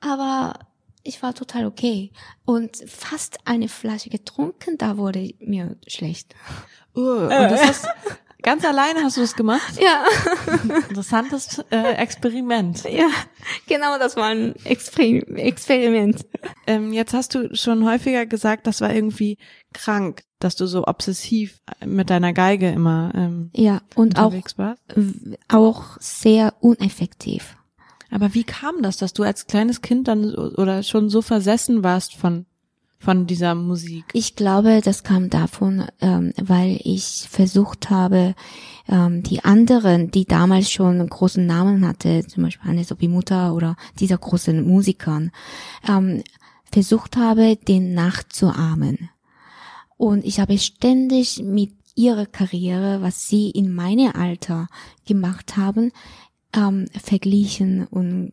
Aber 0.00 0.58
ich 1.02 1.22
war 1.22 1.32
total 1.32 1.64
okay. 1.64 2.12
Und 2.44 2.76
fast 2.86 3.38
eine 3.46 3.68
Flasche 3.68 4.10
getrunken, 4.10 4.76
da 4.76 4.98
wurde 4.98 5.32
mir 5.38 5.78
schlecht. 5.86 6.34
Uh, 6.94 7.22
und 7.22 7.30
das 7.30 7.62
hast, 7.62 7.88
Ganz 8.44 8.62
alleine 8.62 9.02
hast 9.02 9.16
du 9.16 9.22
das 9.22 9.34
gemacht? 9.36 9.80
Ja. 9.80 10.04
Interessantes 10.90 11.64
äh, 11.70 11.94
Experiment. 11.94 12.84
Ja, 12.84 13.08
genau, 13.66 13.98
das 13.98 14.16
war 14.16 14.26
ein 14.26 14.54
Exper 14.64 15.26
Experiment. 15.36 16.26
Ähm, 16.66 16.92
jetzt 16.92 17.14
hast 17.14 17.34
du 17.34 17.54
schon 17.56 17.86
häufiger 17.86 18.26
gesagt, 18.26 18.66
das 18.66 18.82
war 18.82 18.94
irgendwie 18.94 19.38
krank, 19.72 20.24
dass 20.40 20.56
du 20.56 20.66
so 20.66 20.86
obsessiv 20.86 21.62
mit 21.86 22.10
deiner 22.10 22.34
Geige 22.34 22.70
immer 22.70 23.12
ähm, 23.14 23.50
ja 23.54 23.80
und 23.94 24.18
auch 24.18 24.34
warst. 24.56 24.82
auch 25.48 25.96
sehr 25.98 26.52
uneffektiv. 26.60 27.56
Aber 28.10 28.34
wie 28.34 28.44
kam 28.44 28.82
das, 28.82 28.98
dass 28.98 29.14
du 29.14 29.22
als 29.22 29.46
kleines 29.46 29.80
Kind 29.80 30.06
dann 30.06 30.34
oder 30.34 30.82
schon 30.82 31.08
so 31.08 31.22
versessen 31.22 31.82
warst 31.82 32.14
von 32.14 32.44
von 33.04 33.26
dieser 33.26 33.54
Musik? 33.54 34.04
Ich 34.12 34.34
glaube, 34.34 34.80
das 34.82 35.04
kam 35.04 35.30
davon, 35.30 35.84
ähm, 36.00 36.32
weil 36.40 36.80
ich 36.82 37.26
versucht 37.30 37.90
habe, 37.90 38.34
ähm, 38.88 39.22
die 39.22 39.44
anderen, 39.44 40.10
die 40.10 40.24
damals 40.24 40.70
schon 40.70 41.00
einen 41.00 41.08
großen 41.08 41.44
Namen 41.46 41.86
hatte, 41.86 42.26
zum 42.26 42.44
Beispiel 42.44 42.68
Hannes 42.68 42.94
Mutter 43.02 43.54
oder 43.54 43.76
dieser 44.00 44.18
großen 44.18 44.66
Musikern, 44.66 45.30
ähm, 45.88 46.22
versucht 46.72 47.16
habe, 47.16 47.56
den 47.56 47.94
nachzuahmen. 47.94 49.10
Und 49.96 50.24
ich 50.24 50.40
habe 50.40 50.58
ständig 50.58 51.42
mit 51.44 51.72
ihrer 51.94 52.26
Karriere, 52.26 53.02
was 53.02 53.28
sie 53.28 53.50
in 53.50 53.72
meinem 53.72 54.12
Alter 54.14 54.66
gemacht 55.06 55.56
haben, 55.56 55.92
ähm, 56.56 56.86
verglichen 57.00 57.86
und 57.86 58.32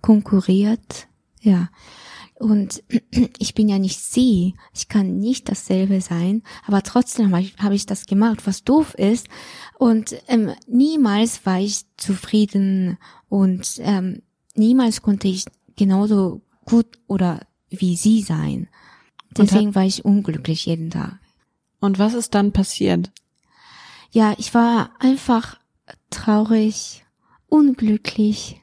konkurriert. 0.00 1.08
Ja. 1.40 1.68
Und 2.44 2.84
ich 3.38 3.54
bin 3.54 3.70
ja 3.70 3.78
nicht 3.78 3.98
sie, 3.98 4.54
ich 4.74 4.88
kann 4.88 5.18
nicht 5.18 5.48
dasselbe 5.48 6.02
sein, 6.02 6.42
aber 6.66 6.82
trotzdem 6.82 7.32
habe 7.32 7.40
ich, 7.40 7.56
hab 7.56 7.72
ich 7.72 7.86
das 7.86 8.04
gemacht, 8.04 8.46
was 8.46 8.64
doof 8.64 8.92
ist. 8.94 9.28
Und 9.78 10.14
ähm, 10.28 10.52
niemals 10.66 11.46
war 11.46 11.58
ich 11.58 11.86
zufrieden 11.96 12.98
und 13.30 13.78
ähm, 13.78 14.20
niemals 14.54 15.00
konnte 15.00 15.26
ich 15.26 15.46
genauso 15.74 16.42
gut 16.66 16.86
oder 17.06 17.46
wie 17.70 17.96
sie 17.96 18.20
sein. 18.20 18.68
Deswegen 19.30 19.74
war 19.74 19.84
ich 19.84 20.04
unglücklich 20.04 20.66
jeden 20.66 20.90
Tag. 20.90 21.18
Und 21.80 21.98
was 21.98 22.12
ist 22.12 22.34
dann 22.34 22.52
passiert? 22.52 23.10
Ja, 24.10 24.34
ich 24.36 24.52
war 24.52 24.90
einfach 24.98 25.58
traurig, 26.10 27.06
unglücklich, 27.48 28.60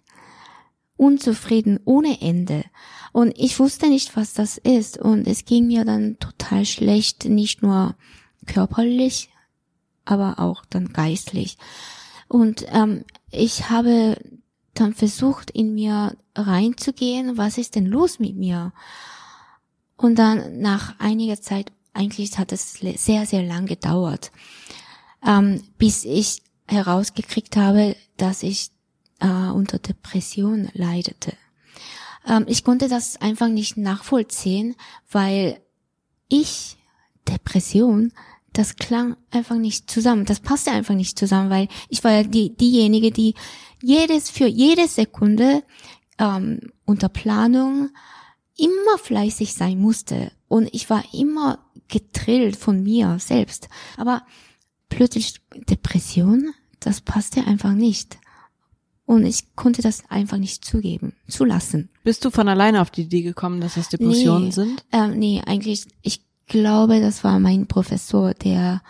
unzufrieden 0.97 1.79
ohne 1.83 2.21
Ende. 2.21 2.63
Und 3.11 3.37
ich 3.37 3.59
wusste 3.59 3.89
nicht, 3.89 4.15
was 4.15 4.33
das 4.33 4.57
ist. 4.57 4.97
Und 4.97 5.27
es 5.27 5.45
ging 5.45 5.67
mir 5.67 5.85
dann 5.85 6.17
total 6.19 6.65
schlecht, 6.65 7.25
nicht 7.25 7.61
nur 7.61 7.95
körperlich, 8.45 9.29
aber 10.05 10.39
auch 10.39 10.65
dann 10.65 10.93
geistlich. 10.93 11.57
Und 12.27 12.65
ähm, 12.69 13.03
ich 13.29 13.69
habe 13.69 14.17
dann 14.73 14.93
versucht, 14.93 15.51
in 15.51 15.73
mir 15.73 16.15
reinzugehen, 16.35 17.37
was 17.37 17.57
ist 17.57 17.75
denn 17.75 17.85
los 17.85 18.19
mit 18.19 18.35
mir? 18.35 18.71
Und 19.97 20.15
dann 20.17 20.59
nach 20.59 20.97
einiger 20.99 21.39
Zeit, 21.41 21.71
eigentlich 21.93 22.37
hat 22.37 22.51
es 22.51 22.73
sehr, 22.73 23.25
sehr 23.25 23.43
lang 23.43 23.65
gedauert, 23.65 24.31
ähm, 25.27 25.61
bis 25.77 26.05
ich 26.05 26.41
herausgekriegt 26.67 27.57
habe, 27.57 27.95
dass 28.15 28.43
ich 28.43 28.71
äh, 29.19 29.27
unter 29.27 29.77
Depression 29.77 30.69
leidete. 30.73 31.33
Ähm, 32.27 32.45
ich 32.47 32.63
konnte 32.63 32.87
das 32.87 33.19
einfach 33.21 33.47
nicht 33.47 33.77
nachvollziehen, 33.77 34.75
weil 35.09 35.59
ich 36.29 36.77
Depression, 37.27 38.11
das 38.53 38.75
klang 38.75 39.15
einfach 39.31 39.55
nicht 39.55 39.89
zusammen. 39.89 40.25
Das 40.25 40.39
passte 40.39 40.71
einfach 40.71 40.95
nicht 40.95 41.17
zusammen, 41.17 41.49
weil 41.49 41.67
ich 41.89 42.03
war 42.03 42.11
ja 42.11 42.23
die, 42.23 42.55
diejenige, 42.55 43.11
die 43.11 43.35
jedes, 43.81 44.29
für 44.29 44.47
jede 44.47 44.87
Sekunde 44.87 45.63
ähm, 46.17 46.59
unter 46.85 47.09
Planung 47.09 47.89
immer 48.57 48.97
fleißig 48.97 49.53
sein 49.53 49.79
musste. 49.79 50.31
Und 50.47 50.69
ich 50.73 50.89
war 50.89 51.03
immer 51.13 51.65
getrillt 51.87 52.55
von 52.55 52.83
mir 52.83 53.17
selbst. 53.19 53.69
Aber 53.97 54.23
plötzlich 54.89 55.41
Depression, 55.69 56.53
das 56.79 57.01
passte 57.01 57.45
einfach 57.45 57.73
nicht. 57.73 58.17
Und 59.11 59.25
ich 59.25 59.57
konnte 59.57 59.81
das 59.81 60.03
einfach 60.07 60.37
nicht 60.37 60.63
zugeben, 60.63 61.11
zulassen. 61.27 61.89
Bist 62.05 62.23
du 62.23 62.29
von 62.29 62.47
alleine 62.47 62.81
auf 62.81 62.91
die 62.91 63.01
Idee 63.01 63.23
gekommen, 63.23 63.59
dass 63.59 63.73
das 63.73 63.89
Depressionen 63.89 64.45
nee, 64.45 64.51
sind? 64.51 64.85
Ähm, 64.93 65.19
nee, 65.19 65.41
eigentlich, 65.45 65.83
ich 66.01 66.21
glaube, 66.47 67.01
das 67.01 67.21
war 67.21 67.37
mein 67.37 67.67
Professor, 67.67 68.33
der 68.33 68.81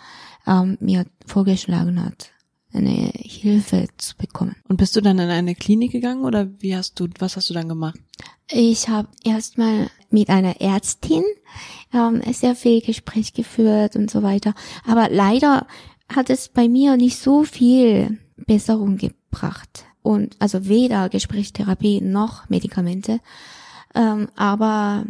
ähm, 0.46 0.78
mir 0.78 1.06
vorgeschlagen 1.26 2.00
hat, 2.04 2.30
eine 2.72 3.10
Hilfe 3.16 3.88
zu 3.98 4.16
bekommen. 4.16 4.54
Und 4.68 4.76
bist 4.76 4.94
du 4.94 5.00
dann 5.00 5.18
in 5.18 5.28
eine 5.28 5.56
Klinik 5.56 5.90
gegangen 5.90 6.22
oder 6.22 6.48
wie 6.60 6.76
hast 6.76 7.00
du, 7.00 7.08
was 7.18 7.36
hast 7.36 7.50
du 7.50 7.54
dann 7.54 7.68
gemacht? 7.68 7.98
Ich 8.48 8.88
habe 8.88 9.08
erstmal 9.24 9.90
mit 10.10 10.28
einer 10.28 10.60
Ärztin 10.60 11.24
ähm, 11.92 12.22
sehr 12.32 12.54
viel 12.54 12.80
Gespräch 12.80 13.32
geführt 13.32 13.96
und 13.96 14.08
so 14.08 14.22
weiter. 14.22 14.54
Aber 14.86 15.08
leider 15.10 15.66
hat 16.08 16.30
es 16.30 16.48
bei 16.48 16.68
mir 16.68 16.96
nicht 16.96 17.18
so 17.18 17.42
viel 17.42 18.20
Besserung 18.36 18.98
gebracht 18.98 19.86
und 20.02 20.36
also 20.38 20.66
weder 20.66 21.08
Gesprächstherapie 21.08 22.00
noch 22.00 22.48
Medikamente. 22.48 23.20
Ähm, 23.94 24.28
aber 24.36 25.06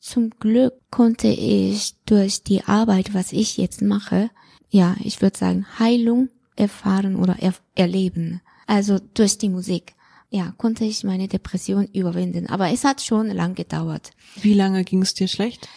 zum 0.00 0.30
Glück 0.38 0.74
konnte 0.90 1.28
ich 1.28 1.94
durch 2.06 2.42
die 2.42 2.64
Arbeit, 2.64 3.14
was 3.14 3.32
ich 3.32 3.56
jetzt 3.56 3.82
mache, 3.82 4.30
ja, 4.70 4.96
ich 5.02 5.22
würde 5.22 5.38
sagen, 5.38 5.66
Heilung 5.78 6.28
erfahren 6.56 7.16
oder 7.16 7.36
er 7.40 7.54
erleben. 7.74 8.40
Also 8.66 8.98
durch 9.14 9.38
die 9.38 9.48
Musik. 9.48 9.94
Ja, 10.28 10.52
konnte 10.58 10.84
ich 10.84 11.04
meine 11.04 11.28
Depression 11.28 11.86
überwinden. 11.92 12.48
Aber 12.48 12.70
es 12.70 12.84
hat 12.84 13.00
schon 13.00 13.28
lang 13.28 13.54
gedauert. 13.54 14.10
Wie 14.40 14.54
lange 14.54 14.84
ging 14.84 15.02
es 15.02 15.14
dir 15.14 15.28
schlecht? 15.28 15.68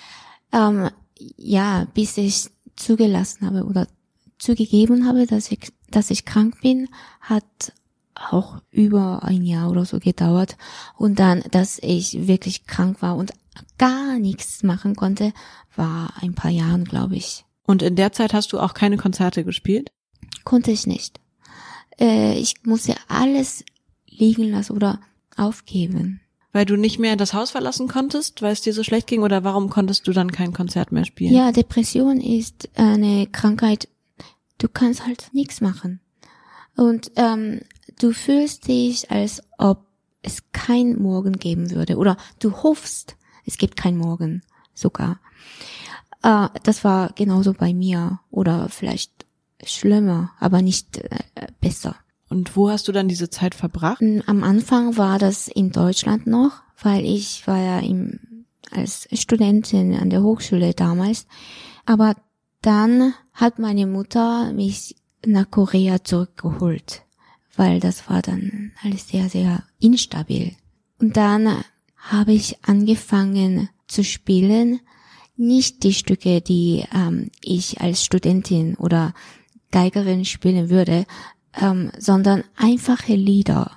Ähm, 0.52 0.90
ja, 1.38 1.88
bis 1.94 2.18
ich 2.18 2.50
zugelassen 2.76 3.46
habe 3.46 3.66
oder 3.66 3.88
zugegeben 4.40 5.06
habe, 5.06 5.28
dass 5.28 5.52
ich, 5.52 5.72
dass 5.92 6.10
ich 6.10 6.26
krank 6.26 6.62
bin, 6.62 6.88
hat 7.22 7.74
auch 8.32 8.62
über 8.72 9.24
ein 9.24 9.44
Jahr 9.44 9.70
oder 9.70 9.86
so 9.86 10.00
gedauert. 10.00 10.58
Und 10.98 11.20
dann, 11.20 11.44
dass 11.52 11.80
ich 11.82 12.28
wirklich 12.28 12.66
krank 12.66 13.02
war 13.02 13.16
und 13.16 13.32
gar 13.78 14.20
nichts 14.20 14.64
machen 14.64 14.96
konnte, 14.96 15.34
war 15.76 16.14
ein 16.22 16.36
paar 16.36 16.52
Jahren, 16.52 16.86
glaube 16.86 17.16
ich. 17.16 17.46
Und 17.66 17.82
in 17.82 17.96
der 17.96 18.12
Zeit 18.12 18.34
hast 18.34 18.52
du 18.54 18.60
auch 18.60 18.74
keine 18.74 18.98
Konzerte 18.98 19.44
gespielt? 19.44 19.92
Konnte 20.44 20.72
ich 20.72 20.88
nicht. 20.88 21.20
Äh, 22.00 22.38
ich 22.38 22.56
musste 22.64 22.96
alles 23.08 23.64
liegen 24.08 24.52
lassen 24.52 24.74
oder 24.74 25.00
aufgeben. 25.38 26.22
Weil 26.52 26.66
du 26.66 26.78
nicht 26.78 26.98
mehr 26.98 27.16
das 27.16 27.34
Haus 27.34 27.52
verlassen 27.52 27.88
konntest, 27.88 28.42
weil 28.42 28.54
es 28.54 28.62
dir 28.62 28.74
so 28.74 28.84
schlecht 28.84 29.08
ging 29.08 29.22
oder 29.22 29.44
warum 29.44 29.70
konntest 29.70 30.08
du 30.08 30.14
dann 30.14 30.32
kein 30.32 30.52
Konzert 30.52 30.92
mehr 30.92 31.06
spielen? 31.06 31.34
Ja, 31.34 31.52
Depression 31.52 32.20
ist 32.20 32.70
eine 32.76 33.28
Krankheit, 33.28 33.88
du 34.58 34.68
kannst 34.68 35.06
halt 35.06 35.30
nichts 35.32 35.62
machen. 35.62 36.00
Und 36.76 37.12
ähm, 37.18 37.62
du 37.98 38.12
fühlst 38.12 38.68
dich, 38.68 39.10
als 39.12 39.42
ob 39.58 39.86
es 40.22 40.44
kein 40.52 41.02
Morgen 41.02 41.34
geben 41.34 41.72
würde. 41.72 41.98
Oder 41.98 42.18
du 42.40 42.52
hoffst, 42.64 43.16
es 43.46 43.58
gibt 43.58 43.76
kein 43.78 43.98
Morgen 43.98 44.42
sogar. 44.74 45.20
Äh, 46.24 46.48
das 46.64 46.84
war 46.84 47.12
genauso 47.14 47.54
bei 47.54 47.74
mir. 47.74 48.20
Oder 48.30 48.70
vielleicht 48.70 49.26
schlimmer, 49.64 50.32
aber 50.40 50.62
nicht 50.62 50.98
äh, 50.98 51.48
besser. 51.62 51.96
Und 52.30 52.56
wo 52.56 52.70
hast 52.70 52.88
du 52.88 52.92
dann 52.92 53.08
diese 53.08 53.30
Zeit 53.30 53.56
verbracht? 53.56 54.02
Am 54.28 54.44
Anfang 54.44 54.98
war 54.98 55.18
das 55.18 55.48
in 55.48 55.72
Deutschland 55.72 56.28
noch, 56.28 56.52
weil 56.82 57.04
ich 57.04 57.48
war 57.48 57.58
ja 57.58 57.80
im, 57.80 58.46
als 58.72 59.08
Studentin 59.14 59.96
an 59.96 60.12
der 60.12 60.22
Hochschule 60.22 60.74
damals. 60.74 61.26
Aber 61.86 62.16
dann 62.62 63.14
hat 63.34 63.58
meine 63.58 63.88
Mutter 63.88 64.54
mich 64.54 64.96
nach 65.26 65.50
Korea 65.50 66.04
zurückgeholt, 66.04 67.04
weil 67.60 67.82
das 67.82 68.10
war 68.10 68.22
dann 68.22 68.72
alles 68.82 69.10
sehr, 69.10 69.28
sehr 69.28 69.64
instabil. 69.82 70.56
Und 70.98 71.18
dann 71.18 71.62
habe 71.98 72.32
ich 72.32 72.56
angefangen 72.64 73.68
zu 73.86 74.06
spielen, 74.06 74.80
nicht 75.36 75.84
die 75.84 75.94
Stücke, 75.94 76.40
die 76.40 76.86
ähm, 76.96 77.30
ich 77.42 77.82
als 77.82 78.06
Studentin 78.06 78.76
oder 78.76 79.14
Geigerin 79.72 80.24
spielen 80.24 80.70
würde, 80.70 81.06
ähm, 81.60 81.92
sondern 81.98 82.46
einfache 82.56 83.16
Lieder. 83.16 83.72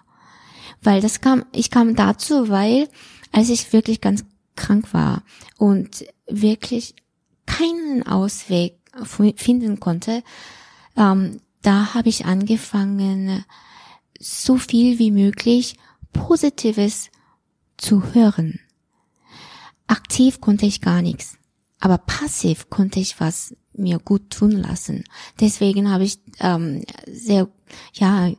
Weil 0.80 1.00
das 1.00 1.20
kam, 1.20 1.44
ich 1.50 1.72
kam 1.72 1.96
dazu, 1.96 2.48
weil 2.48 2.88
als 3.32 3.50
ich 3.50 3.72
wirklich 3.72 4.00
ganz 4.00 4.24
krank 4.54 4.94
war 4.94 5.24
und 5.58 6.04
wirklich 6.28 6.94
keinen 7.46 8.06
Ausweg 8.06 8.78
finden 9.34 9.80
konnte, 9.80 10.22
ähm, 10.96 11.40
da 11.62 11.94
habe 11.94 12.10
ich 12.10 12.26
angefangen, 12.26 13.44
so 14.22 14.56
viel 14.56 14.98
wie 14.98 15.10
möglich 15.10 15.76
Positives 16.12 17.10
zu 17.76 18.14
hören. 18.14 18.60
Aktiv 19.86 20.40
konnte 20.40 20.64
ich 20.64 20.80
gar 20.80 21.02
nichts, 21.02 21.36
aber 21.80 21.98
passiv 21.98 22.70
konnte 22.70 23.00
ich 23.00 23.20
was 23.20 23.54
mir 23.74 23.98
gut 23.98 24.30
tun 24.30 24.52
lassen. 24.52 25.04
Deswegen 25.40 25.90
habe 25.90 26.04
ich 26.04 26.20
ähm, 26.40 26.84
sehr, 27.10 27.48
ja, 27.94 28.30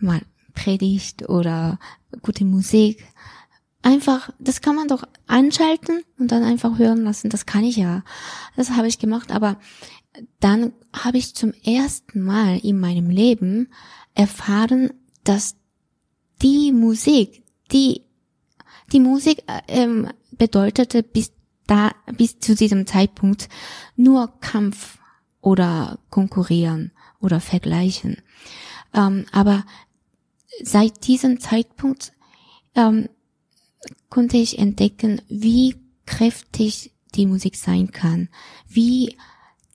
mal 0.00 0.20
Predigt 0.54 1.28
oder 1.28 1.78
gute 2.20 2.44
Musik. 2.44 3.04
Einfach, 3.82 4.30
das 4.38 4.60
kann 4.60 4.76
man 4.76 4.86
doch 4.86 5.02
einschalten 5.26 6.02
und 6.18 6.30
dann 6.30 6.44
einfach 6.44 6.78
hören 6.78 7.02
lassen. 7.02 7.30
Das 7.30 7.46
kann 7.46 7.64
ich 7.64 7.76
ja. 7.76 8.04
Das 8.54 8.70
habe 8.70 8.86
ich 8.86 8.98
gemacht, 8.98 9.32
aber 9.32 9.58
dann 10.40 10.72
habe 10.92 11.18
ich 11.18 11.34
zum 11.34 11.52
ersten 11.64 12.20
Mal 12.20 12.58
in 12.58 12.78
meinem 12.78 13.10
Leben 13.10 13.68
erfahren, 14.14 14.92
dass 15.24 15.56
die 16.42 16.72
Musik, 16.72 17.44
die 17.70 18.02
die 18.92 19.00
Musik 19.00 19.44
äh, 19.46 19.62
ähm, 19.68 20.08
bedeutete 20.32 21.02
bis 21.02 21.32
da 21.66 21.92
bis 22.16 22.38
zu 22.40 22.54
diesem 22.54 22.86
Zeitpunkt 22.86 23.48
nur 23.96 24.38
Kampf 24.40 24.98
oder 25.40 25.98
konkurrieren 26.10 26.92
oder 27.20 27.40
vergleichen. 27.40 28.16
Ähm, 28.92 29.26
aber 29.32 29.64
seit 30.62 31.06
diesem 31.06 31.40
Zeitpunkt 31.40 32.12
ähm, 32.74 33.08
konnte 34.10 34.36
ich 34.36 34.58
entdecken, 34.58 35.22
wie 35.28 35.76
kräftig 36.04 36.92
die 37.14 37.26
Musik 37.26 37.56
sein 37.56 37.90
kann, 37.92 38.28
wie 38.68 39.16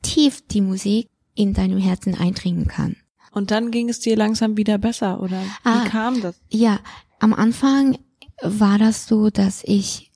tief 0.02 0.46
die 0.48 0.62
Musik 0.62 1.08
in 1.36 1.54
deinem 1.54 1.80
Herzen 1.80 2.16
eindringen 2.16 2.68
kann. 2.68 2.98
Und 3.38 3.52
dann 3.52 3.70
ging 3.70 3.88
es 3.88 4.00
dir 4.00 4.16
langsam 4.18 4.58
wieder 4.58 4.80
besser, 4.80 5.22
oder 5.22 5.40
wie 5.40 5.70
ah, 5.70 5.86
kam 5.88 6.22
das? 6.22 6.36
Ja, 6.50 6.80
am 7.20 7.36
Anfang 7.36 8.00
war 8.42 8.80
das 8.80 9.06
so, 9.06 9.30
dass 9.30 9.64
ich 9.64 10.12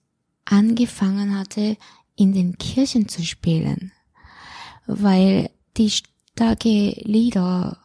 angefangen 0.45 1.37
hatte, 1.37 1.77
in 2.15 2.33
den 2.33 2.57
Kirchen 2.57 3.07
zu 3.07 3.23
spielen, 3.23 3.91
weil 4.87 5.51
die 5.77 5.91
starke 5.91 6.99
Lieder, 7.03 7.77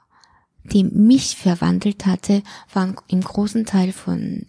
die 0.73 0.85
mich 0.85 1.37
verwandelt 1.37 2.07
hatte, 2.07 2.43
waren 2.73 2.97
im 3.09 3.21
großen 3.21 3.67
Teil 3.67 3.93
von 3.93 4.47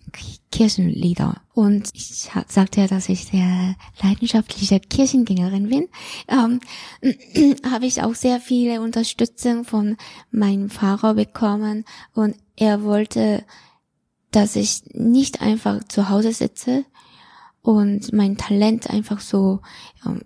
Kirchenlieder. 0.52 1.42
Und 1.54 1.90
ich 1.94 2.30
sagte 2.48 2.82
ja, 2.82 2.88
dass 2.88 3.10
ich 3.10 3.26
sehr 3.26 3.76
leidenschaftliche 4.02 4.80
Kirchengängerin 4.80 5.70
bin. 5.70 5.88
Ähm, 6.28 6.60
habe 7.72 7.86
ich 7.86 8.04
auch 8.04 8.16
sehr 8.16 8.40
viele 8.40 8.82
Unterstützung 8.82 9.64
von 9.66 9.98
meinem 10.32 10.70
Pfarrer 10.70 11.14
bekommen 11.14 11.86
und 12.14 12.36
er 12.56 12.84
wollte, 12.84 13.46
dass 14.32 14.56
ich 14.56 14.82
nicht 14.94 15.42
einfach 15.42 15.84
zu 15.86 16.10
Hause 16.10 16.34
sitze, 16.34 16.86
und 17.68 18.14
mein 18.14 18.38
Talent 18.38 18.90
einfach 18.90 19.20
so 19.20 19.60
ähm, 20.06 20.22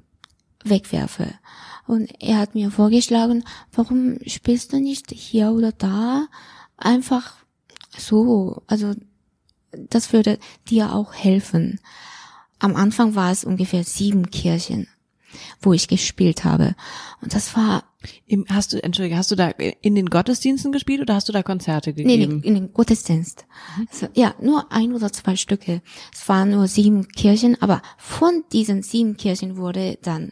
wegwerfe. 0.63 1.33
Und 1.91 2.09
er 2.21 2.37
hat 2.37 2.55
mir 2.55 2.71
vorgeschlagen, 2.71 3.43
warum 3.73 4.17
spielst 4.25 4.71
du 4.71 4.79
nicht 4.79 5.11
hier 5.11 5.51
oder 5.51 5.73
da? 5.73 6.27
Einfach 6.77 7.33
so. 7.97 8.63
Also 8.65 8.93
das 9.73 10.13
würde 10.13 10.39
dir 10.69 10.95
auch 10.95 11.13
helfen. 11.13 11.81
Am 12.59 12.77
Anfang 12.77 13.15
war 13.15 13.29
es 13.29 13.43
ungefähr 13.43 13.83
sieben 13.83 14.31
Kirchen 14.31 14.87
wo 15.61 15.73
ich 15.73 15.87
gespielt 15.87 16.43
habe. 16.43 16.75
Und 17.21 17.33
das 17.33 17.55
war. 17.55 17.85
Hast 18.49 18.73
du, 18.73 18.83
entschuldige, 18.83 19.15
hast 19.15 19.29
du 19.29 19.35
da 19.35 19.49
in 19.49 19.93
den 19.93 20.09
Gottesdiensten 20.09 20.71
gespielt 20.71 21.01
oder 21.01 21.13
hast 21.13 21.29
du 21.29 21.33
da 21.33 21.43
Konzerte 21.43 21.93
gegeben? 21.93 22.39
Nee, 22.41 22.47
in 22.47 22.55
den 22.55 22.73
Gottesdienst. 22.73 23.45
Mhm. 23.77 23.87
Also, 23.91 24.07
ja, 24.15 24.33
nur 24.41 24.71
ein 24.71 24.93
oder 24.93 25.13
zwei 25.13 25.35
Stücke. 25.35 25.81
Es 26.11 26.27
waren 26.27 26.49
nur 26.49 26.67
sieben 26.67 27.07
Kirchen, 27.09 27.61
aber 27.61 27.81
von 27.97 28.43
diesen 28.51 28.81
sieben 28.81 29.17
Kirchen 29.17 29.55
wurde 29.55 29.99
dann 30.01 30.31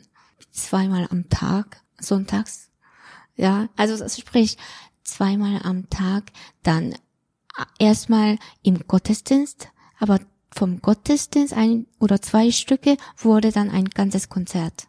zweimal 0.64 1.08
am 1.10 1.30
Tag, 1.30 1.82
sonntags, 2.00 2.70
ja, 3.36 3.70
also 3.76 4.08
sprich, 4.10 4.58
zweimal 5.04 5.62
am 5.64 5.90
Tag, 5.90 6.32
dann 6.64 6.96
erstmal 7.78 8.38
im 8.64 8.80
Gottesdienst, 8.88 9.70
aber 10.00 10.20
vom 10.52 10.82
Gottesdienst 10.82 11.54
ein 11.54 11.88
oder 12.00 12.22
zwei 12.22 12.52
Stücke 12.52 12.98
wurde 13.18 13.52
dann 13.52 13.70
ein 13.70 13.86
ganzes 13.86 14.30
Konzert. 14.30 14.88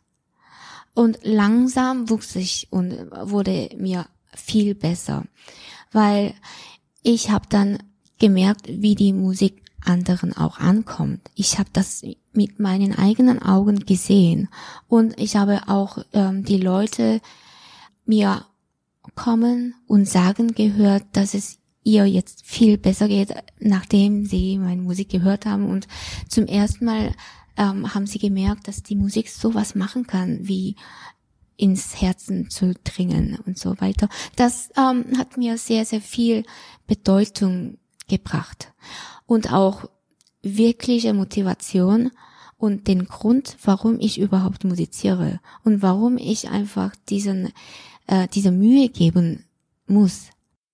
Und 0.95 1.19
langsam 1.23 2.11
wuchs 2.11 2.35
ich 2.35 2.69
und 2.71 2.93
wurde 3.11 3.71
mir 3.77 4.07
viel 4.35 4.75
besser, 4.75 5.25
weil 5.93 6.35
ich 7.03 7.31
habe 7.31 7.47
dann 7.49 7.83
gemerkt, 8.19 8.67
wie 8.69 8.95
die 8.95 9.13
Musik 9.13 9.63
anderen 9.85 10.37
auch 10.37 10.59
ankommt. 10.59 11.21
Ich 11.35 11.59
habe 11.59 11.71
das 11.73 12.03
mit 12.33 12.61
meinen 12.61 12.97
eigenen 12.97 13.43
Augen 13.43 13.81
gesehen 13.87 14.49
und 14.89 15.19
ich 15.19 15.37
habe 15.37 15.63
auch 15.69 15.99
ähm, 16.13 16.45
die 16.45 16.59
Leute 16.59 17.21
mir 18.05 18.45
kommen 19.15 19.75
und 19.87 20.09
sagen 20.09 20.55
gehört, 20.55 21.05
dass 21.13 21.35
es 21.35 21.59
ihr 21.83 22.07
jetzt 22.07 22.45
viel 22.45 22.77
besser 22.77 23.09
geht, 23.09 23.35
nachdem 23.59 24.27
sie 24.27 24.59
meine 24.59 24.83
Musik 24.83 25.09
gehört 25.09 25.47
haben 25.47 25.69
und 25.69 25.89
zum 26.29 26.47
ersten 26.47 26.85
Mal 26.85 27.15
ähm, 27.57 27.95
haben 27.95 28.07
sie 28.07 28.19
gemerkt, 28.19 28.69
dass 28.69 28.83
die 28.83 28.97
Musik 28.97 29.29
sowas 29.29 29.75
machen 29.75 30.07
kann, 30.07 30.47
wie 30.47 30.77
ins 31.57 32.01
Herzen 32.01 32.49
zu 32.49 32.75
dringen 32.85 33.39
und 33.45 33.59
so 33.59 33.81
weiter. 33.81 34.09
Das 34.37 34.71
ähm, 34.77 35.19
hat 35.19 35.37
mir 35.37 35.59
sehr, 35.59 35.85
sehr 35.85 36.01
viel 36.01 36.45
Bedeutung 36.87 37.79
gebracht 38.09 38.73
und 39.31 39.53
auch 39.53 39.89
wirkliche 40.43 41.15
Motivation 41.15 42.11
und 42.59 42.89
den 42.89 43.07
Grund, 43.07 43.57
warum 43.63 44.01
ich 44.01 44.19
überhaupt 44.19 44.65
musiziere 44.65 45.39
und 45.63 45.83
warum 45.83 46.19
ich 46.19 46.51
einfach 46.51 46.97
diesen 47.09 47.53
äh, 48.09 48.27
diese 48.35 48.51
Mühe 48.51 48.89
geben 48.89 49.45
muss. 49.87 50.31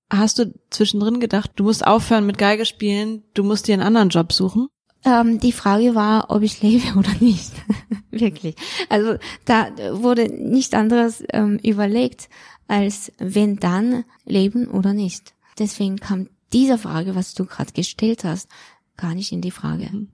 Hast 0.09 0.39
du 0.39 0.55
zwischendrin 0.71 1.21
gedacht, 1.21 1.51
du 1.57 1.65
musst 1.65 1.87
aufhören 1.87 2.25
mit 2.25 2.39
Geige 2.39 2.65
spielen, 2.65 3.25
du 3.35 3.45
musst 3.45 3.69
dir 3.69 3.75
einen 3.75 3.83
anderen 3.83 4.09
Job 4.09 4.33
suchen? 4.33 4.69
Ähm, 5.05 5.39
die 5.39 5.53
Frage 5.53 5.95
war, 5.95 6.31
ob 6.31 6.41
ich 6.41 6.63
lebe 6.63 6.99
oder 6.99 7.13
nicht. 7.21 7.53
Wirklich. 8.11 8.55
Also 8.89 9.17
da 9.45 9.69
wurde 10.01 10.33
nicht 10.33 10.75
anderes 10.75 11.23
ähm, 11.31 11.59
überlegt, 11.63 12.31
als 12.69 13.13
wenn 13.19 13.57
dann 13.57 14.05
leben 14.25 14.69
oder 14.69 14.95
nicht. 14.95 15.35
Deswegen 15.59 15.97
kam 15.97 16.29
diese 16.57 16.79
Frage, 16.79 17.15
was 17.15 17.35
du 17.35 17.45
gerade 17.45 17.73
gestellt 17.73 18.25
hast, 18.25 18.49
gar 18.97 19.15
nicht 19.15 19.31
in 19.31 19.43
die 19.43 19.51
Frage. 19.51 19.91
Mhm. 19.93 20.09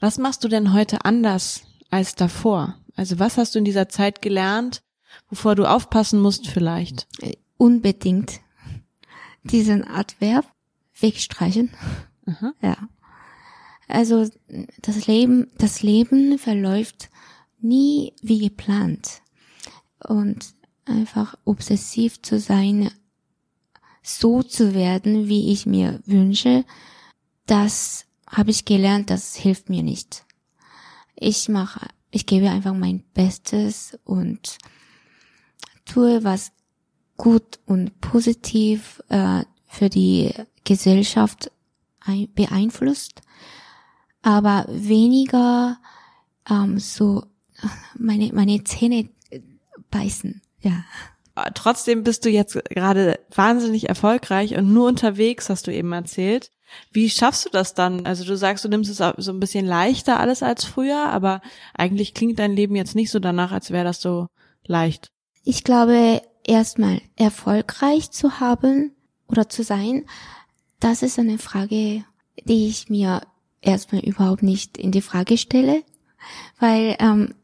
Was 0.00 0.18
machst 0.18 0.42
du 0.42 0.48
denn 0.48 0.72
heute 0.72 1.04
anders 1.04 1.62
als 1.88 2.16
davor? 2.16 2.76
Also 2.96 3.20
was 3.20 3.38
hast 3.38 3.54
du 3.54 3.60
in 3.60 3.64
dieser 3.64 3.88
Zeit 3.88 4.20
gelernt, 4.20 4.82
wovor 5.30 5.54
du 5.54 5.70
aufpassen 5.70 6.20
musst 6.20 6.48
vielleicht? 6.48 7.06
Unbedingt 7.56 8.40
diesen 9.44 9.86
Adverb 9.86 10.46
wegstreichen. 11.00 11.70
Aha. 12.26 12.52
Ja. 12.62 12.76
Also 13.86 14.28
das 14.82 15.06
Leben, 15.06 15.50
das 15.56 15.82
Leben 15.82 16.38
verläuft 16.38 17.08
nie 17.60 18.12
wie 18.20 18.40
geplant. 18.40 19.22
Und 20.06 20.52
einfach 20.84 21.36
obsessiv 21.44 22.20
zu 22.20 22.38
sein, 22.38 22.90
so 24.02 24.42
zu 24.42 24.74
werden, 24.74 25.28
wie 25.28 25.52
ich 25.52 25.66
mir 25.66 26.00
wünsche, 26.06 26.64
das 27.46 28.06
habe 28.28 28.50
ich 28.50 28.64
gelernt, 28.64 29.10
das 29.10 29.34
hilft 29.34 29.68
mir 29.68 29.82
nicht. 29.82 30.24
Ich 31.14 31.48
mache, 31.48 31.86
ich 32.10 32.26
gebe 32.26 32.50
einfach 32.50 32.74
mein 32.74 33.02
Bestes 33.14 33.98
und 34.04 34.58
tue 35.84 36.22
was 36.24 36.52
gut 37.16 37.58
und 37.66 38.00
positiv 38.00 39.02
äh, 39.08 39.44
für 39.66 39.88
die 39.88 40.32
Gesellschaft 40.64 41.50
ein, 42.00 42.32
beeinflusst, 42.34 43.22
aber 44.22 44.66
weniger 44.68 45.78
ähm, 46.48 46.78
so 46.78 47.24
meine 47.98 48.32
meine 48.32 48.62
Zähne 48.64 49.08
beißen. 49.90 50.40
Ja. 50.60 50.84
Trotzdem 51.54 52.04
bist 52.04 52.24
du 52.24 52.30
jetzt 52.30 52.58
gerade 52.70 53.18
wahnsinnig 53.34 53.88
erfolgreich 53.88 54.56
und 54.56 54.72
nur 54.72 54.88
unterwegs, 54.88 55.48
hast 55.48 55.66
du 55.66 55.72
eben 55.72 55.92
erzählt. 55.92 56.50
Wie 56.92 57.08
schaffst 57.08 57.46
du 57.46 57.50
das 57.50 57.74
dann? 57.74 58.06
Also 58.06 58.24
du 58.24 58.36
sagst, 58.36 58.64
du 58.64 58.68
nimmst 58.68 58.90
es 58.90 58.98
so 59.16 59.32
ein 59.32 59.40
bisschen 59.40 59.66
leichter 59.66 60.20
alles 60.20 60.42
als 60.42 60.64
früher, 60.64 61.08
aber 61.08 61.40
eigentlich 61.74 62.14
klingt 62.14 62.38
dein 62.38 62.52
Leben 62.52 62.76
jetzt 62.76 62.94
nicht 62.94 63.10
so 63.10 63.18
danach, 63.18 63.52
als 63.52 63.70
wäre 63.70 63.84
das 63.84 64.00
so 64.00 64.28
leicht. 64.66 65.10
Ich 65.44 65.64
glaube, 65.64 66.20
erstmal 66.44 67.00
erfolgreich 67.16 68.10
zu 68.10 68.40
haben 68.40 68.92
oder 69.28 69.48
zu 69.48 69.62
sein, 69.62 70.04
das 70.80 71.02
ist 71.02 71.18
eine 71.18 71.38
Frage, 71.38 72.04
die 72.44 72.68
ich 72.68 72.88
mir 72.88 73.22
erstmal 73.60 74.02
überhaupt 74.02 74.42
nicht 74.42 74.78
in 74.78 74.92
die 74.92 75.02
Frage 75.02 75.38
stelle, 75.38 75.82
weil 76.58 76.96
ähm, 77.00 77.34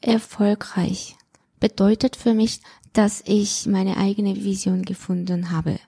erfolgreich 0.00 1.16
bedeutet 1.58 2.16
für 2.16 2.34
mich, 2.34 2.60
dass 2.92 3.22
ich 3.26 3.66
meine 3.66 3.96
eigene 3.96 4.36
Vision 4.36 4.82
gefunden 4.82 5.50
habe. 5.50 5.78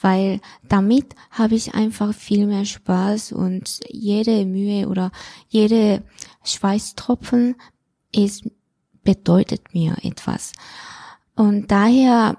Weil 0.00 0.40
damit 0.68 1.14
habe 1.30 1.54
ich 1.54 1.74
einfach 1.74 2.14
viel 2.14 2.46
mehr 2.46 2.64
Spaß 2.64 3.32
und 3.32 3.80
jede 3.88 4.44
Mühe 4.44 4.88
oder 4.88 5.10
jede 5.48 6.02
Schweißtropfen 6.42 7.56
ist, 8.12 8.44
bedeutet 9.02 9.72
mir 9.72 9.96
etwas. 10.02 10.52
Und 11.34 11.70
daher 11.70 12.38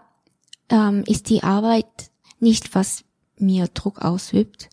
ähm, 0.70 1.04
ist 1.08 1.30
die 1.30 1.44
Arbeit 1.44 2.12
nicht, 2.40 2.76
was 2.76 3.04
mir 3.38 3.68
Druck 3.68 4.02
ausübt. 4.02 4.70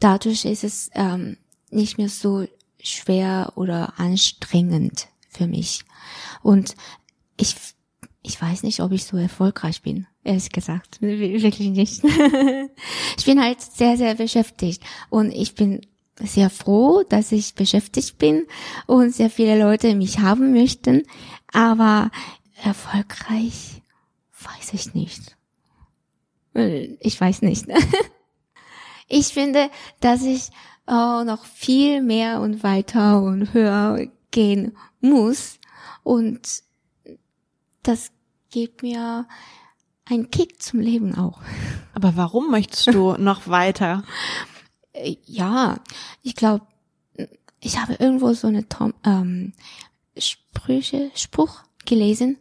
Dadurch 0.00 0.44
ist 0.44 0.64
es 0.64 0.90
ähm, 0.94 1.36
nicht 1.70 1.98
mehr 1.98 2.08
so 2.08 2.46
schwer 2.82 3.52
oder 3.56 3.98
anstrengend 3.98 5.08
für 5.28 5.46
mich. 5.46 5.84
Und 6.42 6.74
ich, 7.36 7.56
ich 8.26 8.40
weiß 8.40 8.62
nicht, 8.62 8.80
ob 8.80 8.90
ich 8.92 9.04
so 9.04 9.18
erfolgreich 9.18 9.82
bin, 9.82 10.06
ehrlich 10.24 10.50
gesagt. 10.50 11.00
Wirklich 11.02 11.68
nicht. 11.68 12.02
ich 13.18 13.24
bin 13.26 13.40
halt 13.40 13.60
sehr, 13.60 13.98
sehr 13.98 14.14
beschäftigt. 14.14 14.82
Und 15.10 15.30
ich 15.30 15.54
bin 15.54 15.82
sehr 16.18 16.48
froh, 16.48 17.02
dass 17.06 17.32
ich 17.32 17.54
beschäftigt 17.54 18.16
bin 18.16 18.46
und 18.86 19.14
sehr 19.14 19.28
viele 19.28 19.58
Leute 19.58 19.94
mich 19.94 20.20
haben 20.20 20.52
möchten. 20.52 21.02
Aber 21.52 22.10
erfolgreich 22.62 23.82
weiß 24.40 24.72
ich 24.72 24.94
nicht. 24.94 25.36
Ich 27.00 27.20
weiß 27.20 27.42
nicht. 27.42 27.66
ich 29.06 29.26
finde, 29.26 29.68
dass 30.00 30.22
ich 30.22 30.48
oh, 30.86 31.24
noch 31.24 31.44
viel 31.44 32.00
mehr 32.00 32.40
und 32.40 32.62
weiter 32.62 33.22
und 33.22 33.52
höher 33.52 34.06
gehen 34.30 34.78
muss. 35.02 35.58
Und 36.02 36.64
das 37.84 38.10
gibt 38.50 38.82
mir 38.82 39.26
einen 40.04 40.30
Kick 40.30 40.60
zum 40.62 40.80
Leben 40.80 41.14
auch. 41.14 41.40
Aber 41.94 42.16
warum 42.16 42.50
möchtest 42.50 42.88
du 42.88 43.12
noch 43.18 43.48
weiter? 43.48 44.04
Ja, 45.26 45.80
ich 46.22 46.34
glaube, 46.34 46.66
ich 47.60 47.78
habe 47.78 47.94
irgendwo 47.94 48.32
so 48.34 48.46
eine 48.48 48.68
Tom, 48.68 48.94
ähm, 49.04 49.52
Sprüche, 50.16 51.10
Spruch 51.14 51.62
gelesen. 51.84 52.38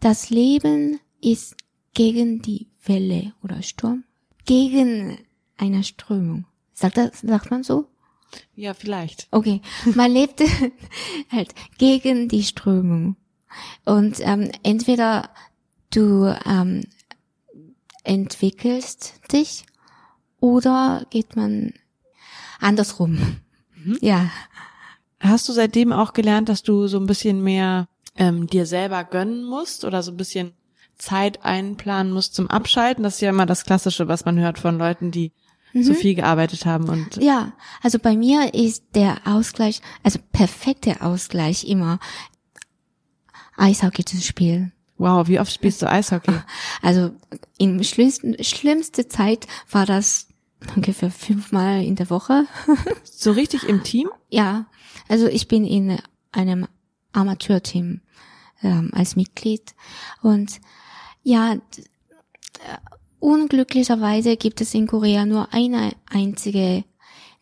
Das 0.00 0.30
Leben 0.30 1.00
ist 1.20 1.56
gegen 1.92 2.40
die 2.42 2.68
Welle 2.84 3.32
oder 3.42 3.62
Sturm, 3.62 4.04
gegen 4.44 5.18
eine 5.56 5.84
Strömung. 5.84 6.46
Sagt 6.72 6.96
das, 6.96 7.20
sagt 7.20 7.50
man 7.50 7.62
so? 7.62 7.88
Ja, 8.54 8.74
vielleicht. 8.74 9.28
Okay, 9.30 9.60
man 9.94 10.10
lebt 10.10 10.42
halt 11.30 11.54
gegen 11.78 12.28
die 12.28 12.42
Strömung. 12.42 13.16
Und 13.84 14.16
ähm, 14.20 14.50
entweder 14.62 15.30
du 15.90 16.34
ähm, 16.46 16.84
entwickelst 18.02 19.20
dich 19.32 19.64
oder 20.40 21.06
geht 21.10 21.36
man 21.36 21.72
andersrum. 22.60 23.38
Mhm. 23.76 23.98
Ja. 24.00 24.30
Hast 25.20 25.48
du 25.48 25.52
seitdem 25.52 25.92
auch 25.92 26.12
gelernt, 26.12 26.48
dass 26.48 26.62
du 26.62 26.86
so 26.86 26.98
ein 26.98 27.06
bisschen 27.06 27.42
mehr 27.42 27.88
ähm, 28.16 28.46
dir 28.46 28.66
selber 28.66 29.04
gönnen 29.04 29.44
musst 29.44 29.84
oder 29.84 30.02
so 30.02 30.12
ein 30.12 30.16
bisschen 30.16 30.52
Zeit 30.96 31.44
einplanen 31.44 32.12
musst 32.12 32.34
zum 32.34 32.48
Abschalten? 32.50 33.02
Das 33.02 33.14
ist 33.14 33.20
ja 33.20 33.30
immer 33.30 33.46
das 33.46 33.64
Klassische, 33.64 34.06
was 34.06 34.24
man 34.24 34.38
hört 34.38 34.58
von 34.58 34.78
Leuten, 34.78 35.10
die 35.10 35.32
mhm. 35.72 35.82
so 35.82 35.94
viel 35.94 36.14
gearbeitet 36.14 36.66
haben 36.66 36.88
und 36.88 37.16
ja, 37.16 37.52
also 37.82 37.98
bei 37.98 38.16
mir 38.16 38.54
ist 38.54 38.84
der 38.94 39.16
Ausgleich, 39.24 39.80
also 40.02 40.18
perfekte 40.32 41.00
Ausgleich 41.00 41.64
immer 41.64 41.98
Eishockey 43.56 44.04
zu 44.04 44.20
spielen. 44.20 44.72
Wow, 44.96 45.26
wie 45.28 45.40
oft 45.40 45.52
spielst 45.52 45.82
du 45.82 45.90
Eishockey? 45.90 46.34
Also 46.82 47.12
in 47.58 47.82
schlimmsten, 47.82 48.42
schlimmste 48.42 49.08
Zeit 49.08 49.46
war 49.70 49.86
das 49.86 50.28
ungefähr 50.76 51.10
fünfmal 51.10 51.82
in 51.82 51.96
der 51.96 52.10
Woche. 52.10 52.46
so 53.04 53.32
richtig 53.32 53.64
im 53.64 53.82
Team? 53.82 54.08
Ja, 54.28 54.66
also 55.08 55.26
ich 55.26 55.48
bin 55.48 55.64
in 55.64 55.98
einem 56.32 56.66
Amateurteam 57.12 58.00
ähm, 58.62 58.90
als 58.92 59.16
Mitglied 59.16 59.74
und 60.22 60.60
ja, 61.22 61.56
unglücklicherweise 63.18 64.36
gibt 64.36 64.60
es 64.60 64.74
in 64.74 64.86
Korea 64.86 65.24
nur 65.24 65.52
eine 65.54 65.92
einzige 66.10 66.84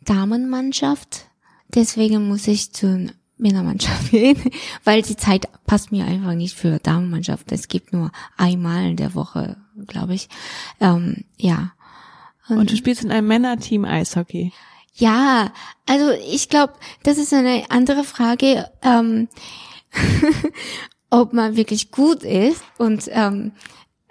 Damenmannschaft. 0.05 1.27
Deswegen 1.75 2.29
muss 2.29 2.47
ich 2.47 2.73
zur 2.73 3.09
Männermannschaft 3.43 4.11
gehen, 4.11 4.39
weil 4.85 5.03
die 5.03 5.17
Zeit 5.17 5.49
passt 5.67 5.93
mir 5.93 6.07
einfach 6.07 6.35
nicht 6.35 6.57
für 6.57 6.79
Damenmannschaft. 6.79 7.53
Es 7.53 7.69
gibt 7.69 7.93
nur 7.93 8.11
einmal 8.37 8.91
in 8.91 8.97
der 8.97 9.15
Woche, 9.15 9.57
glaube 9.87 10.15
ich. 10.15 10.29
Ähm, 10.81 11.25
ja. 11.37 11.73
Und, 12.49 12.59
Und, 12.59 12.71
du 12.71 12.77
spielst 12.77 13.05
in 13.05 13.11
einem 13.11 13.29
Männerteam 13.29 13.85
Eishockey. 13.85 14.53
Ja, 14.95 15.53
also 15.87 16.11
ich 16.11 16.49
glaube, 16.49 16.75
das 17.03 17.19
ist 17.19 17.33
eine 17.33 17.65
andere 17.71 18.05
Frage, 18.05 18.71
ähm, 18.83 19.29
ob 21.11 21.33
man 21.33 21.57
wirklich 21.57 21.91
gut 21.91 22.23
ist 22.23 22.63
und 22.79 23.09
ähm, 23.11 23.53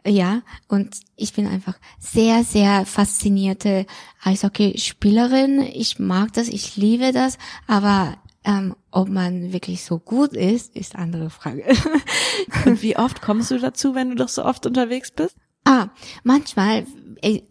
ja, 0.06 0.42
und 0.68 1.00
ich 1.16 1.34
bin 1.34 1.48
einfach 1.48 1.76
sehr, 2.00 2.44
sehr 2.44 2.88
faszinierte 2.88 3.86
Eishockeyspielerin. 4.24 5.62
Ich 5.62 6.00
mag 6.00 6.34
das, 6.34 6.48
ich 6.48 6.76
liebe 6.76 7.12
das, 7.12 7.38
aber 7.68 8.18
ähm, 8.44 8.76
ob 8.92 9.10
man 9.10 9.54
wirklich 9.54 9.84
so 9.84 10.00
gut 10.00 10.34
ist, 10.34 10.76
ist 10.76 10.96
andere 10.96 11.30
Frage. 11.30 11.64
Und 12.66 12.82
wie 12.82 12.98
oft 12.98 13.22
kommst 13.22 13.52
du 13.52 13.60
dazu, 13.60 13.96
wenn 13.96 14.10
du 14.10 14.16
doch 14.16 14.30
so 14.30 14.44
oft 14.44 14.66
unterwegs 14.66 15.12
bist? 15.12 15.36
Ah, 15.64 15.90
manchmal, 16.24 16.86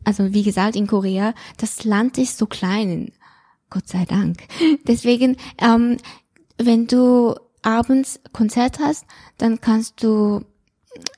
also 0.04 0.32
wie 0.32 0.42
gesagt, 0.42 0.76
in 0.76 0.86
Korea, 0.86 1.34
das 1.56 1.84
Land 1.84 2.18
ist 2.18 2.38
so 2.38 2.46
klein. 2.46 3.12
Gott 3.70 3.88
sei 3.88 4.04
Dank. 4.04 4.38
Deswegen, 4.86 5.36
ähm, 5.58 5.96
wenn 6.58 6.86
du 6.86 7.34
abends 7.62 8.20
Konzert 8.32 8.78
hast, 8.78 9.06
dann 9.38 9.60
kannst 9.60 10.02
du 10.02 10.44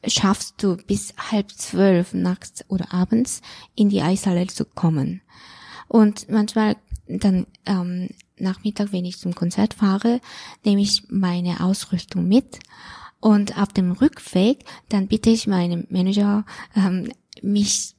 schaffst 0.07 0.63
du 0.63 0.77
bis 0.77 1.15
halb 1.31 1.51
zwölf 1.51 2.13
nachts 2.13 2.65
oder 2.69 2.93
abends 2.93 3.41
in 3.75 3.89
die 3.89 4.03
Eishalle 4.03 4.47
zu 4.47 4.65
kommen. 4.67 5.23
Und 5.89 6.29
manchmal 6.31 6.77
dann 7.07 7.47
ähm, 7.67 8.09
Nachmittag, 8.39 8.93
wenn 8.93 9.05
ich 9.05 9.19
zum 9.19 9.35
Konzert 9.35 9.75
fahre, 9.75 10.21
nehme 10.65 10.83
ich 10.83 11.05
meine 11.09 11.61
Ausrüstung 11.61 12.27
mit 12.27 12.59
und 13.21 13.57
auf 13.59 13.69
dem 13.73 13.93
Rückweg 13.93 14.65
dann 14.89 15.07
bitte 15.07 15.31
ich 15.31 15.47
meinen 15.47 15.87
Manager, 15.91 16.45
ähm, 16.75 17.13
mich 17.43 17.95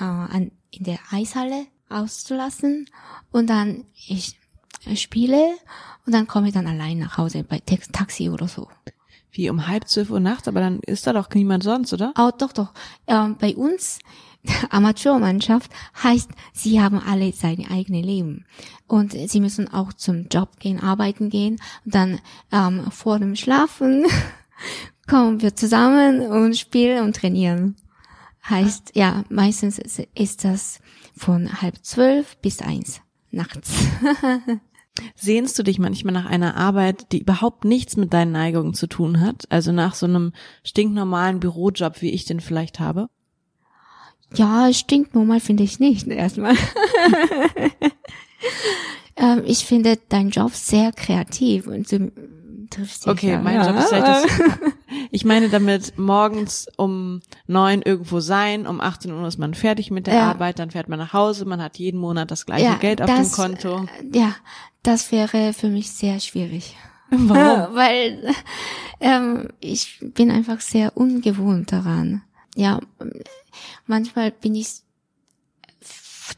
äh, 0.00 0.04
an, 0.04 0.50
in 0.70 0.84
der 0.84 0.98
Eishalle 1.10 1.66
auszulassen 1.88 2.88
und 3.30 3.48
dann 3.50 3.84
ich 4.06 4.38
spiele 4.94 5.54
und 6.06 6.12
dann 6.14 6.26
komme 6.26 6.48
ich 6.48 6.54
dann 6.54 6.66
allein 6.66 6.98
nach 6.98 7.18
Hause 7.18 7.44
bei 7.44 7.58
Tax- 7.60 7.88
Taxi 7.92 8.30
oder 8.30 8.48
so. 8.48 8.68
Wie 9.30 9.48
um 9.48 9.66
halb 9.66 9.88
zwölf 9.88 10.10
Uhr 10.10 10.20
nachts, 10.20 10.48
aber 10.48 10.60
dann 10.60 10.80
ist 10.80 11.06
da 11.06 11.12
doch 11.12 11.30
niemand 11.30 11.64
sonst, 11.64 11.92
oder? 11.92 12.12
Oh, 12.18 12.30
doch, 12.36 12.52
doch. 12.52 12.72
Ähm, 13.06 13.36
bei 13.38 13.54
uns, 13.56 13.98
Amateurmannschaft, 14.70 15.70
heißt, 16.02 16.30
sie 16.52 16.80
haben 16.80 16.98
alle 16.98 17.32
seine 17.32 17.70
eigene 17.70 18.00
Leben. 18.02 18.44
Und 18.86 19.12
sie 19.12 19.40
müssen 19.40 19.72
auch 19.72 19.92
zum 19.92 20.26
Job 20.28 20.58
gehen, 20.58 20.80
arbeiten 20.80 21.30
gehen. 21.30 21.60
Und 21.84 21.94
dann 21.94 22.18
ähm, 22.50 22.90
vor 22.90 23.18
dem 23.18 23.36
Schlafen 23.36 24.04
kommen 25.08 25.40
wir 25.42 25.54
zusammen 25.54 26.20
und 26.22 26.56
spielen 26.56 27.04
und 27.04 27.16
trainieren. 27.16 27.76
Heißt, 28.48 28.92
ja, 28.94 29.24
meistens 29.28 29.78
ist- 29.78 30.02
ist 30.14 30.44
das 30.44 30.80
von 31.16 31.62
halb 31.62 31.76
zwölf 31.84 32.36
bis 32.38 32.60
eins 32.60 33.00
nachts. 33.30 33.72
Sehnst 35.14 35.58
du 35.58 35.62
dich 35.62 35.78
manchmal 35.78 36.12
nach 36.12 36.26
einer 36.26 36.56
Arbeit, 36.56 37.12
die 37.12 37.20
überhaupt 37.20 37.64
nichts 37.64 37.96
mit 37.96 38.12
deinen 38.12 38.32
Neigungen 38.32 38.74
zu 38.74 38.86
tun 38.88 39.20
hat? 39.20 39.44
Also 39.50 39.72
nach 39.72 39.94
so 39.94 40.04
einem 40.06 40.32
stinknormalen 40.64 41.40
Bürojob, 41.40 42.02
wie 42.02 42.10
ich 42.10 42.24
den 42.26 42.40
vielleicht 42.40 42.78
habe? 42.80 43.08
Ja, 44.34 44.70
stinknormal 44.72 45.40
finde 45.40 45.62
ich 45.62 45.78
nicht, 45.80 46.06
erstmal. 46.08 46.54
ähm, 49.16 49.42
ich 49.46 49.64
finde 49.64 49.98
deinen 50.08 50.30
Job 50.30 50.52
sehr 50.54 50.92
kreativ 50.92 51.66
und 51.66 51.90
du 51.90 52.10
triffst 52.70 53.04
dich 53.04 53.12
Okay, 53.12 53.30
ja. 53.32 53.40
mein. 53.40 53.56
Job 53.64 53.76
ist 53.78 53.88
vielleicht 53.88 54.06
das. 54.06 54.26
Ich 55.10 55.24
meine 55.24 55.48
damit 55.48 55.98
morgens 55.98 56.66
um 56.76 57.20
neun 57.46 57.80
irgendwo 57.82 58.20
sein, 58.20 58.66
um 58.66 58.80
18 58.80 59.10
Uhr 59.12 59.26
ist 59.26 59.38
man 59.38 59.54
fertig 59.54 59.90
mit 59.90 60.06
der 60.06 60.14
Ja. 60.14 60.30
Arbeit, 60.30 60.58
dann 60.58 60.70
fährt 60.70 60.88
man 60.88 60.98
nach 60.98 61.12
Hause, 61.14 61.44
man 61.46 61.62
hat 61.62 61.78
jeden 61.78 61.98
Monat 62.00 62.30
das 62.30 62.44
gleiche 62.46 62.64
Ja, 62.64 62.74
Geld 62.74 63.00
auf 63.02 63.08
dem 63.08 63.16
das, 63.18 63.32
Konto. 63.32 63.84
äh, 63.84 64.18
Ja, 64.18 64.34
das 64.82 65.10
wäre 65.12 65.52
für 65.54 65.68
mich 65.68 65.90
sehr 65.90 66.20
schwierig. 66.20 66.76
Warum? 67.10 67.36
Weil 67.74 68.34
ähm, 69.00 69.48
ich 69.60 69.98
bin 70.00 70.30
einfach 70.30 70.60
sehr 70.60 70.96
ungewohnt 70.96 71.72
daran. 71.72 72.22
Ja, 72.54 72.80
manchmal 73.86 74.30
bin 74.30 74.54
ich 74.54 74.82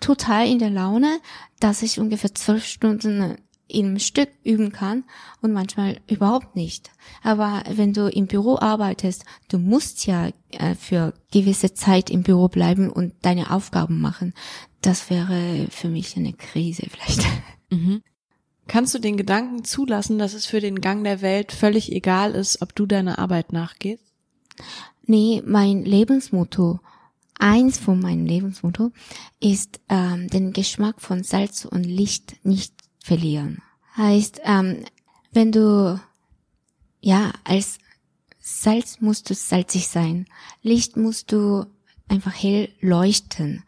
total 0.00 0.48
in 0.48 0.59
der 0.59 0.70
Laune, 0.70 1.20
dass 1.61 1.83
ich 1.83 1.98
ungefähr 1.98 2.35
zwölf 2.35 2.64
Stunden 2.64 3.37
im 3.66 3.98
Stück 3.98 4.29
üben 4.44 4.72
kann 4.72 5.05
und 5.40 5.53
manchmal 5.53 6.00
überhaupt 6.07 6.55
nicht. 6.55 6.90
Aber 7.22 7.62
wenn 7.70 7.92
du 7.92 8.09
im 8.09 8.27
Büro 8.27 8.59
arbeitest, 8.59 9.24
du 9.48 9.59
musst 9.59 10.07
ja 10.07 10.29
äh, 10.50 10.74
für 10.74 11.14
gewisse 11.33 11.74
Zeit 11.74 12.11
im 12.11 12.22
Büro 12.22 12.48
bleiben 12.48 12.90
und 12.90 13.14
deine 13.22 13.50
Aufgaben 13.50 14.00
machen. 14.00 14.35
Das 14.83 15.09
wäre 15.09 15.66
für 15.70 15.88
mich 15.88 16.16
eine 16.16 16.33
Krise 16.33 16.87
vielleicht. 16.88 17.27
Mhm. 17.70 18.03
Kannst 18.68 18.94
du 18.94 18.98
den 18.98 19.16
Gedanken 19.16 19.64
zulassen, 19.64 20.18
dass 20.18 20.35
es 20.35 20.46
für 20.46 20.61
den 20.61 20.81
Gang 20.81 21.03
der 21.03 21.22
Welt 21.22 21.50
völlig 21.50 21.90
egal 21.90 22.33
ist, 22.33 22.62
ob 22.62 22.74
du 22.74 22.87
deiner 22.87 23.18
Arbeit 23.18 23.53
nachgehst? 23.53 24.05
Nee, 25.06 25.42
mein 25.44 25.84
Lebensmotto, 25.84 26.80
eins 27.38 27.78
von 27.78 28.00
meinen 28.00 28.26
Lebensmotto, 28.26 28.90
ist 29.40 29.80
ähm, 29.88 30.28
den 30.28 30.52
Geschmack 30.52 31.00
von 31.00 31.22
Salz 31.22 31.64
und 31.64 31.84
Licht 31.84 32.36
nicht 32.44 32.72
verlieren. 33.02 33.62
Heißt, 33.96 34.40
ähm, 34.44 34.84
wenn 35.32 35.52
du, 35.52 36.00
ja, 37.00 37.32
als 37.44 37.78
Salz 38.40 39.00
musst 39.00 39.28
du 39.30 39.34
salzig 39.34 39.88
sein, 39.88 40.26
Licht 40.62 40.96
musst 40.96 41.32
du 41.32 41.66
einfach 42.08 42.34
hell 42.34 42.70
leuchten. 42.80 43.62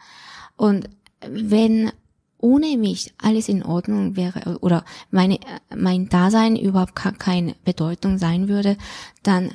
Und 0.56 0.88
wenn 1.20 1.92
ohne 2.38 2.76
mich 2.76 3.12
alles 3.18 3.48
in 3.48 3.62
Ordnung 3.62 4.16
wäre 4.16 4.58
oder 4.60 4.84
meine, 5.10 5.38
mein 5.74 6.08
Dasein 6.08 6.56
überhaupt 6.56 6.94
keine 6.94 7.54
Bedeutung 7.64 8.18
sein 8.18 8.48
würde, 8.48 8.76
dann 9.22 9.52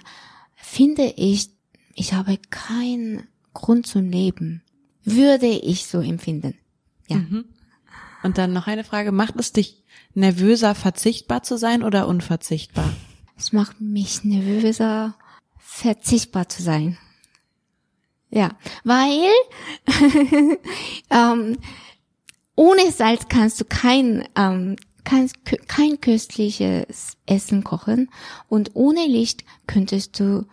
finde 0.55 1.13
ich, 1.15 1.49
ich 1.95 2.13
habe 2.13 2.37
keinen 2.49 3.27
Grund 3.53 3.87
zum 3.87 4.09
Leben. 4.09 4.63
Würde 5.03 5.47
ich 5.47 5.87
so 5.87 5.99
empfinden. 5.99 6.57
Ja. 7.07 7.17
Mhm. 7.17 7.45
Und 8.23 8.37
dann 8.37 8.53
noch 8.53 8.67
eine 8.67 8.83
Frage, 8.83 9.11
macht 9.11 9.35
es 9.37 9.51
dich 9.51 9.83
nervöser, 10.13 10.75
verzichtbar 10.75 11.43
zu 11.43 11.57
sein 11.57 11.83
oder 11.83 12.07
unverzichtbar? 12.07 12.93
Es 13.37 13.51
macht 13.51 13.81
mich 13.81 14.23
nervöser, 14.23 15.15
verzichtbar 15.57 16.47
zu 16.49 16.61
sein. 16.61 16.97
Ja, 18.29 18.51
weil 18.83 19.27
ähm, 21.09 21.57
ohne 22.55 22.91
Salz 22.91 23.27
kannst 23.27 23.59
du 23.59 23.65
kein 23.65 24.27
ähm, 24.35 24.77
kannst 25.03 25.35
kein 25.67 25.99
köstliches 25.99 27.17
Essen 27.25 27.63
kochen 27.63 28.09
und 28.47 28.71
ohne 28.75 29.05
Licht 29.07 29.43
könntest 29.67 30.19
du 30.19 30.45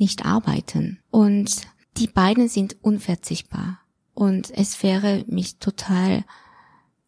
nicht 0.00 0.24
arbeiten. 0.24 1.00
Und 1.10 1.62
die 1.96 2.06
beiden 2.06 2.48
sind 2.48 2.76
unverzichtbar. 2.82 3.80
Und 4.14 4.50
es 4.50 4.82
wäre 4.82 5.24
mich 5.28 5.58
total, 5.58 6.24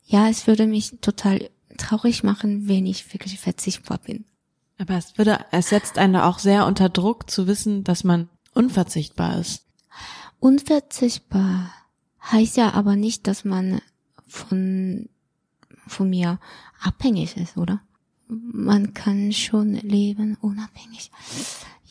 ja, 0.05 0.29
es 0.29 0.47
würde 0.47 0.67
mich 0.67 0.99
total 1.01 1.51
traurig 1.77 2.23
machen, 2.23 2.69
wenn 2.69 2.87
ich 2.87 3.13
wirklich 3.13 3.39
verzichtbar 3.39 3.99
bin. 3.99 4.25
Aber 4.79 4.95
es 4.95 5.19
würde, 5.19 5.45
es 5.51 5.69
setzt 5.69 5.99
einen 5.99 6.17
auch 6.17 6.39
sehr 6.39 6.67
unter 6.67 6.89
Druck 6.89 7.31
zu 7.31 7.47
wissen, 7.47 7.85
dass 7.85 8.05
man 8.05 8.29
unverzichtbar 8.55 9.39
ist. 9.39 9.67
Unverzichtbar 10.39 11.71
heißt 12.23 12.57
ja 12.57 12.73
aber 12.73 12.97
nicht, 12.97 13.27
dass 13.27 13.45
man 13.45 13.81
von, 14.27 15.09
von 15.87 16.09
mir 16.09 16.39
abhängig 16.81 17.37
ist, 17.37 17.57
oder? 17.57 17.83
Man 18.29 18.95
kann 18.95 19.33
schon 19.33 19.75
leben 19.75 20.37
unabhängig. 20.41 21.11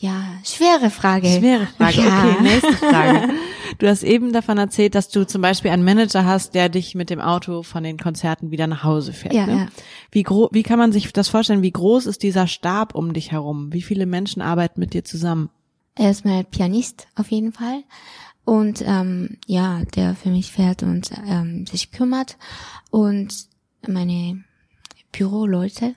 Ja, 0.00 0.24
schwere 0.44 0.88
Frage. 0.88 1.28
Schwere 1.28 1.66
Frage. 1.66 2.00
Ja. 2.00 2.24
Okay, 2.24 2.42
nächste 2.42 2.72
Frage. 2.72 3.34
Du 3.78 3.88
hast 3.88 4.02
eben 4.02 4.32
davon 4.32 4.58
erzählt, 4.58 4.94
dass 4.94 5.08
du 5.08 5.26
zum 5.26 5.40
Beispiel 5.40 5.70
einen 5.70 5.84
Manager 5.84 6.26
hast, 6.26 6.54
der 6.54 6.68
dich 6.68 6.94
mit 6.94 7.08
dem 7.08 7.20
Auto 7.20 7.62
von 7.62 7.82
den 7.82 7.98
Konzerten 7.98 8.50
wieder 8.50 8.66
nach 8.66 8.82
Hause 8.82 9.12
fährt. 9.14 9.32
Ja, 9.32 9.46
ne? 9.46 9.52
ja. 9.56 9.68
Wie, 10.10 10.22
gro 10.22 10.50
wie 10.52 10.64
kann 10.64 10.78
man 10.78 10.92
sich 10.92 11.10
das 11.12 11.28
vorstellen? 11.28 11.62
Wie 11.62 11.70
groß 11.70 12.04
ist 12.06 12.22
dieser 12.22 12.46
Stab 12.46 12.94
um 12.94 13.14
dich 13.14 13.32
herum? 13.32 13.72
Wie 13.72 13.80
viele 13.80 14.04
Menschen 14.04 14.42
arbeiten 14.42 14.80
mit 14.80 14.92
dir 14.92 15.04
zusammen? 15.04 15.48
Erstmal 15.96 16.44
Pianist 16.44 17.06
auf 17.14 17.30
jeden 17.30 17.52
Fall. 17.52 17.84
Und 18.44 18.82
ähm, 18.84 19.38
ja, 19.46 19.82
der 19.94 20.14
für 20.14 20.30
mich 20.30 20.52
fährt 20.52 20.82
und 20.82 21.12
ähm, 21.26 21.64
sich 21.66 21.90
kümmert. 21.90 22.36
Und 22.90 23.46
meine 23.86 24.44
Büroleute 25.12 25.94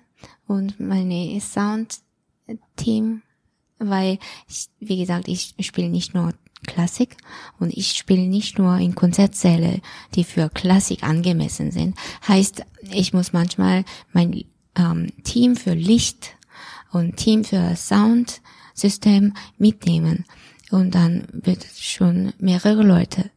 und 0.47 0.79
meine 0.79 1.37
Sound-Team, 1.41 3.23
weil, 3.79 4.19
ich, 4.47 4.67
wie 4.79 4.97
gesagt, 4.97 5.27
ich 5.27 5.55
spiele 5.61 5.89
nicht 5.89 6.13
nur 6.13 6.33
Klassik 6.65 7.17
und 7.59 7.73
ich 7.75 7.93
spiele 7.93 8.27
nicht 8.27 8.57
nur 8.57 8.77
in 8.77 8.95
Konzertsäle, 8.95 9.81
die 10.15 10.23
für 10.23 10.49
Klassik 10.49 11.03
angemessen 11.03 11.71
sind. 11.71 11.97
Heißt, 12.27 12.63
ich 12.91 13.13
muss 13.13 13.33
manchmal 13.33 13.83
mein 14.13 14.45
ähm, 14.75 15.11
Team 15.23 15.55
für 15.55 15.73
Licht 15.73 16.35
und 16.91 17.17
Team 17.17 17.43
für 17.43 17.75
Soundsystem 17.75 19.33
mitnehmen. 19.57 20.25
Und 20.71 20.95
dann 20.95 21.27
wird 21.31 21.65
es 21.65 21.81
schon 21.81 22.33
mehrere 22.39 22.83
Leute. 22.83 23.29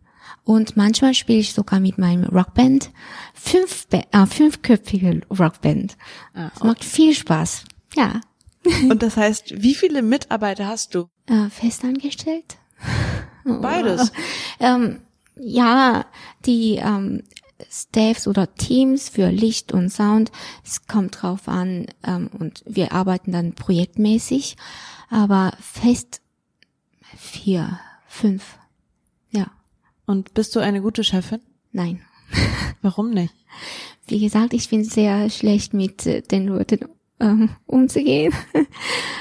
Und 0.45 0.77
manchmal 0.77 1.13
spiele 1.13 1.41
ich 1.41 1.53
sogar 1.53 1.81
mit 1.81 1.99
meinem 1.99 2.25
Rockband, 2.25 2.91
fünf, 3.35 3.89
äh, 3.91 4.27
fünfköpfige 4.27 5.23
Rockband. 5.29 5.97
Ah, 6.35 6.51
Es 6.55 6.63
macht 6.63 6.85
viel 6.85 7.15
Spaß. 7.15 7.65
Ja. 7.97 8.21
Und 8.91 9.03
das 9.03 9.17
heißt, 9.17 9.63
wie 9.63 9.75
viele 9.75 10.03
Mitarbeiter 10.03 10.67
hast 10.67 10.95
du? 10.95 11.09
Äh, 11.27 11.49
festangestellt? 11.51 12.57
Beides. 13.45 14.13
Ähm, 14.59 15.03
ja, 15.39 16.07
die 16.47 16.77
ähm, 16.77 17.23
Staffs 17.71 18.27
oder 18.27 18.55
Teams 18.55 19.11
für 19.11 19.29
Licht 19.29 19.71
und 19.71 19.91
Sound, 19.91 20.33
es 20.65 20.87
kommt 20.87 21.21
drauf 21.21 21.47
an 21.47 21.87
ähm, 22.07 22.31
und 22.39 22.63
wir 22.67 22.93
arbeiten 22.93 23.33
dann 23.33 23.53
projektmäßig, 23.53 24.57
aber 25.11 25.53
fest 25.61 26.23
vier, 27.19 27.79
fünf, 28.09 28.57
ja, 29.31 29.51
Und 30.07 30.33
bist 30.33 30.57
du 30.57 30.61
eine 30.61 30.81
gute 30.81 31.05
Chefin? 31.05 31.41
nein. 31.73 32.01
Warum 32.83 33.11
nicht? 33.11 33.35
Wie 34.07 34.21
gesagt, 34.21 34.53
ich 34.55 34.69
bin 34.71 34.85
sehr 34.85 35.29
schlecht 35.31 35.75
mit 35.75 36.07
äh, 36.07 36.23
den 36.23 36.47
Leuten 36.47 36.81
ähm, 37.21 37.51
umzugehen. 37.67 38.33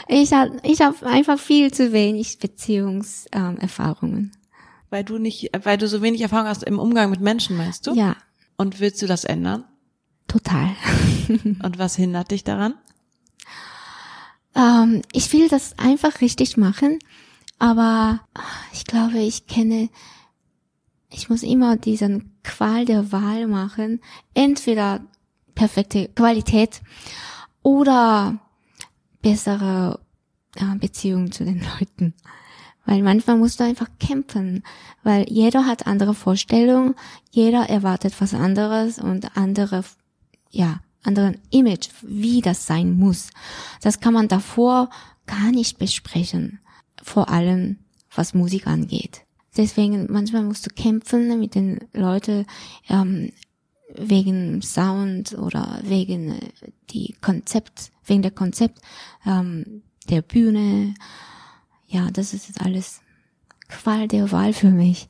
Ich 0.07 0.33
habe 0.33 0.59
ich 0.61 0.81
hab 0.81 1.01
einfach 1.01 1.39
viel 1.39 1.73
zu 1.73 1.91
wenig 1.91 2.37
Beziehungserfahrungen. 2.37 3.57
Erfahrungen. 3.59 4.31
Weil 4.91 5.03
du 5.03 5.17
nicht, 5.17 5.49
weil 5.63 5.79
du 5.79 5.87
so 5.87 6.03
wenig 6.03 6.21
Erfahrung 6.21 6.47
hast 6.47 6.63
im 6.63 6.77
Umgang 6.77 7.09
mit 7.09 7.21
Menschen, 7.21 7.57
meinst 7.57 7.87
du? 7.87 7.93
Ja, 7.95 8.15
Und 8.55 8.79
willst 8.79 9.01
du 9.01 9.07
das 9.07 9.23
ändern? 9.23 9.65
total. 10.27 10.75
Und 11.63 11.77
was 11.79 11.95
hindert 11.95 12.31
dich 12.31 12.43
daran? 12.43 12.75
Ähm, 14.55 15.01
ich 15.11 15.31
will 15.33 15.47
das 15.49 15.77
einfach 15.79 16.21
richtig 16.21 16.57
machen, 16.57 16.99
aber 17.59 18.21
ich 18.73 18.85
glaube, 18.85 19.19
ich 19.19 19.47
kenne, 19.47 19.89
ich 21.09 21.29
muss 21.29 21.43
immer 21.43 21.77
diesen 21.77 22.37
Qual 22.43 22.85
der 22.85 23.11
Wahl 23.11 23.47
machen. 23.47 24.01
Entweder 24.33 25.05
perfekte 25.55 26.09
Qualität 26.09 26.81
oder 27.66 28.38
bessere 29.24 29.99
äh, 30.55 30.76
Beziehung 30.78 31.32
zu 31.32 31.43
den 31.43 31.61
Leuten. 31.80 32.13
Weil 32.86 33.01
manchmal 33.01 33.38
musst 33.38 33.59
du 33.59 33.63
einfach 33.63 33.89
kämpfen, 33.99 34.63
weil 35.01 35.26
jeder 35.28 35.66
hat 35.66 35.88
andere 35.88 36.13
Vorstellungen, 36.13 36.93
jeder 37.32 37.68
erwartet 37.68 38.13
was 38.20 38.36
anderes 38.36 38.99
und 38.99 39.36
andere, 39.36 39.84
ja, 40.51 40.80
anderen 41.01 41.39
Image, 41.49 41.89
wie 42.03 42.41
das 42.41 42.68
sein 42.68 42.93
muss. 42.93 43.32
Das 43.82 43.99
kann 43.99 44.13
man 44.13 44.28
davor 44.28 44.91
gar 45.26 45.51
nicht 45.51 45.80
besprechen. 45.80 46.59
Vor 47.01 47.30
allem, 47.30 47.80
was 48.13 48.36
Musik 48.36 48.68
angeht. 48.68 49.22
Deswegen, 49.57 50.05
manchmal 50.11 50.43
musst 50.43 50.68
du 50.68 50.70
kämpfen 50.70 51.39
mit 51.39 51.55
den 51.55 51.80
Leuten, 51.93 52.45
ähm, 52.89 53.32
wegen 53.97 54.61
Sound 54.61 55.37
oder 55.37 55.79
wegen 55.83 56.31
äh, 56.31 56.39
die 56.89 57.15
Konzept, 57.21 57.91
wegen 58.05 58.21
der 58.21 58.31
Konzept 58.31 58.79
ähm, 59.25 59.83
der 60.09 60.21
Bühne. 60.21 60.93
Ja, 61.87 62.09
das 62.11 62.33
ist 62.33 62.61
alles 62.61 63.01
Qual 63.67 64.07
der 64.07 64.31
Wahl 64.31 64.53
für 64.53 64.69
mich. 64.69 65.07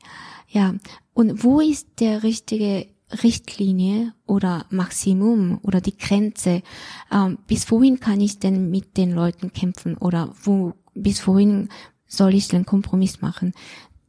Ja, 0.47 0.75
und 1.13 1.43
wo 1.43 1.59
ist 1.59 1.87
der 1.99 2.23
richtige 2.23 2.87
Richtlinie 3.23 4.13
oder 4.25 4.65
Maximum 4.69 5.59
oder 5.61 5.81
die 5.81 5.97
Grenze? 5.97 6.63
Ähm, 7.11 7.37
bis 7.47 7.69
wohin 7.71 7.99
kann 7.99 8.21
ich 8.21 8.39
denn 8.39 8.69
mit 8.69 8.97
den 8.97 9.11
Leuten 9.11 9.51
kämpfen 9.51 9.97
oder 9.97 10.33
wo 10.43 10.73
bis 10.93 11.27
wohin 11.27 11.69
soll 12.07 12.33
ich 12.33 12.47
den 12.47 12.65
Kompromiss 12.65 13.21
machen? 13.21 13.53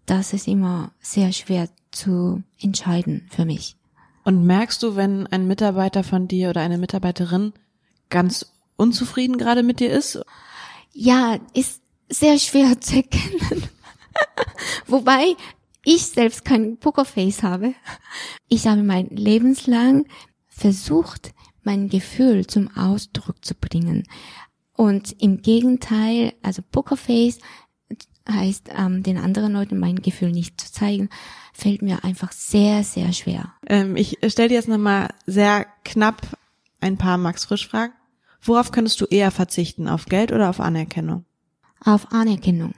Das 0.07 0.33
ist 0.33 0.47
immer 0.47 0.93
sehr 1.01 1.33
schwer 1.33 1.69
zu 1.91 2.43
entscheiden 2.61 3.27
für 3.31 3.45
mich. 3.45 3.77
Und 4.27 4.45
merkst 4.45 4.83
du, 4.83 4.97
wenn 4.97 5.29
ein 5.29 5.47
Mitarbeiter 5.47 6.03
von 6.03 6.27
dir 6.27 6.51
oder 6.51 6.61
eine 6.61 6.79
Mitarbeiterin 6.79 7.53
ganz 8.11 8.53
unzufrieden 8.75 9.39
gerade 9.39 9.63
mit 9.63 9.79
dir 9.79 9.93
ist? 9.93 10.21
Ja, 10.93 11.39
ist 11.55 11.81
sehr 12.09 12.37
schwer 12.41 12.81
zu 12.81 12.97
erkennen. 12.97 13.63
Wobei 14.89 15.37
ich 15.85 16.07
selbst 16.07 16.45
kein 16.45 16.77
Pokerface 16.77 17.45
habe. 17.45 17.75
Ich 18.49 18.67
habe 18.67 18.83
mein 18.83 19.07
Lebenslang 19.11 20.07
versucht, 20.49 21.33
mein 21.63 21.89
Gefühl 21.89 22.49
zum 22.49 22.77
Ausdruck 22.77 23.45
zu 23.45 23.55
bringen. 23.55 24.09
Und 24.73 25.15
im 25.23 25.41
Gegenteil, 25.41 26.33
also 26.43 26.63
Pokerface 26.73 27.39
heißt, 28.29 28.71
ähm, 28.77 29.05
den 29.05 29.19
anderen 29.19 29.53
Leuten 29.53 29.79
mein 29.79 30.03
Gefühl 30.03 30.33
nicht 30.33 30.61
zu 30.61 30.73
zeigen, 30.73 31.11
fällt 31.57 31.83
mir 31.83 32.05
einfach 32.05 32.33
sehr, 32.33 32.85
sehr 32.85 33.13
schwer. 33.13 33.55
Ähm, 33.67 33.97
ich 33.97 34.19
stelle 34.29 34.49
dir 34.49 34.57
jetzt 34.57 34.69
nochmal 34.69 35.09
sehr 35.27 35.67
knapp 35.85 36.21
ein 36.81 36.99
paar 36.99 37.17
Max 37.17 37.47
Frisch 37.47 37.67
Fragen. 37.67 37.95
Worauf 38.43 38.71
könntest 38.71 39.01
du 39.01 39.07
eher 39.07 39.31
verzichten, 39.31 39.89
auf 39.89 40.05
Geld 40.07 40.33
oder 40.33 40.51
auf 40.51 40.61
Anerkennung? 40.61 41.25
Auf 41.85 42.13
Anerkennung. 42.13 42.75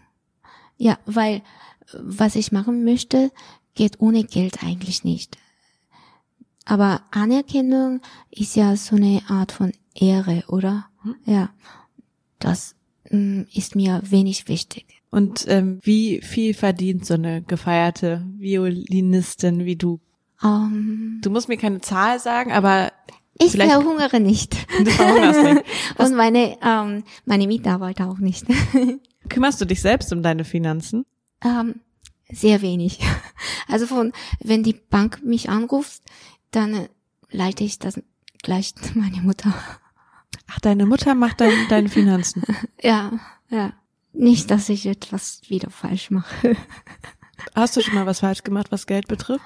Ja, 0.77 0.99
weil 1.07 1.43
was 1.93 2.37
ich 2.37 2.53
machen 2.53 2.85
möchte, 2.85 3.33
geht 3.75 4.01
ohne 4.01 4.25
Geld 4.25 4.63
eigentlich 4.63 5.05
nicht. 5.05 5.37
Aber 6.65 7.03
Anerkennung 7.11 8.01
ist 8.31 8.55
ja 8.55 8.77
so 8.77 8.97
eine 8.97 9.23
Art 9.29 9.53
von 9.53 9.73
Ehre, 9.95 10.45
oder? 10.49 10.87
Hm? 11.03 11.17
Ja, 11.25 11.51
das 12.39 12.77
mm, 13.11 13.43
ist 13.53 13.75
mir 13.75 14.03
wenig 14.05 14.49
wichtig. 14.49 14.98
Und 15.11 15.47
ähm, 15.49 15.81
wie 15.83 16.21
viel 16.21 16.55
verdient 16.55 17.07
so 17.07 17.15
eine 17.15 17.43
gefeierte 17.43 18.27
Violinistin 18.37 19.65
wie 19.65 19.77
du? 19.77 20.01
Um, 20.43 21.19
du 21.23 21.31
musst 21.31 21.49
mir 21.49 21.57
keine 21.57 21.81
Zahl 21.81 22.21
sagen, 22.21 22.53
aber 22.53 22.93
ich 23.41 23.53
verhungere 23.53 24.21
nicht. 24.21 24.57
Du 24.79 24.91
verhungerst 24.91 25.43
nicht. 25.43 25.65
Und 25.99 26.15
meine 26.15 26.59
ähm, 26.63 27.05
meine 27.25 27.47
Mitarbeiter 27.47 28.09
auch 28.09 28.19
nicht. 28.19 28.47
Kümmerst 29.29 29.61
du 29.61 29.65
dich 29.65 29.81
selbst 29.81 30.13
um 30.13 30.23
deine 30.23 30.45
Finanzen? 30.45 31.05
Ähm, 31.43 31.81
sehr 32.31 32.63
wenig. 32.63 33.01
Also 33.67 33.87
von 33.87 34.13
wenn 34.41 34.63
die 34.63 34.75
Bank 34.75 35.23
mich 35.25 35.49
anruft, 35.49 36.03
dann 36.51 36.89
leite 37.31 37.65
ich 37.65 37.79
das 37.79 38.01
gleich 38.43 38.75
meine 38.95 39.21
Mutter. 39.23 39.55
Ach, 40.47 40.61
deine 40.61 40.87
Mutter 40.87 41.15
macht 41.15 41.41
dein, 41.41 41.53
deine 41.69 41.89
Finanzen. 41.89 42.43
ja, 42.81 43.13
ja. 43.51 43.73
Nicht, 44.13 44.51
dass 44.51 44.69
ich 44.69 44.87
etwas 44.87 45.43
wieder 45.49 45.71
falsch 45.71 46.11
mache. 46.11 46.57
Hast 47.55 47.77
du 47.77 47.83
schon 47.83 47.95
mal 47.95 48.07
was 48.07 48.21
falsch 48.21 48.43
gemacht, 48.43 48.69
was 48.71 48.87
Geld 48.87 49.09
betrifft? 49.09 49.45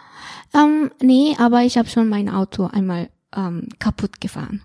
Ähm, 0.54 0.90
nee, 1.00 1.36
aber 1.38 1.62
ich 1.62 1.76
habe 1.76 1.88
schon 1.88 2.08
mein 2.08 2.28
Auto 2.28 2.66
einmal 2.66 3.10
ähm, 3.34 3.68
kaputt 3.78 4.20
gefahren. 4.20 4.62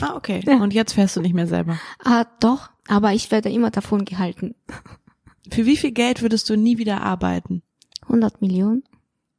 Ah, 0.00 0.14
okay. 0.16 0.40
Ja. 0.46 0.56
Und 0.56 0.72
jetzt 0.72 0.94
fährst 0.94 1.16
du 1.16 1.20
nicht 1.20 1.34
mehr 1.34 1.46
selber? 1.46 1.78
Ah, 2.02 2.24
doch, 2.40 2.70
aber 2.88 3.12
ich 3.12 3.30
werde 3.30 3.50
immer 3.50 3.70
davon 3.70 4.04
gehalten. 4.04 4.54
Für 5.50 5.66
wie 5.66 5.76
viel 5.76 5.92
Geld 5.92 6.22
würdest 6.22 6.48
du 6.50 6.56
nie 6.56 6.78
wieder 6.78 7.02
arbeiten? 7.02 7.62
100 8.02 8.40
Millionen. 8.40 8.84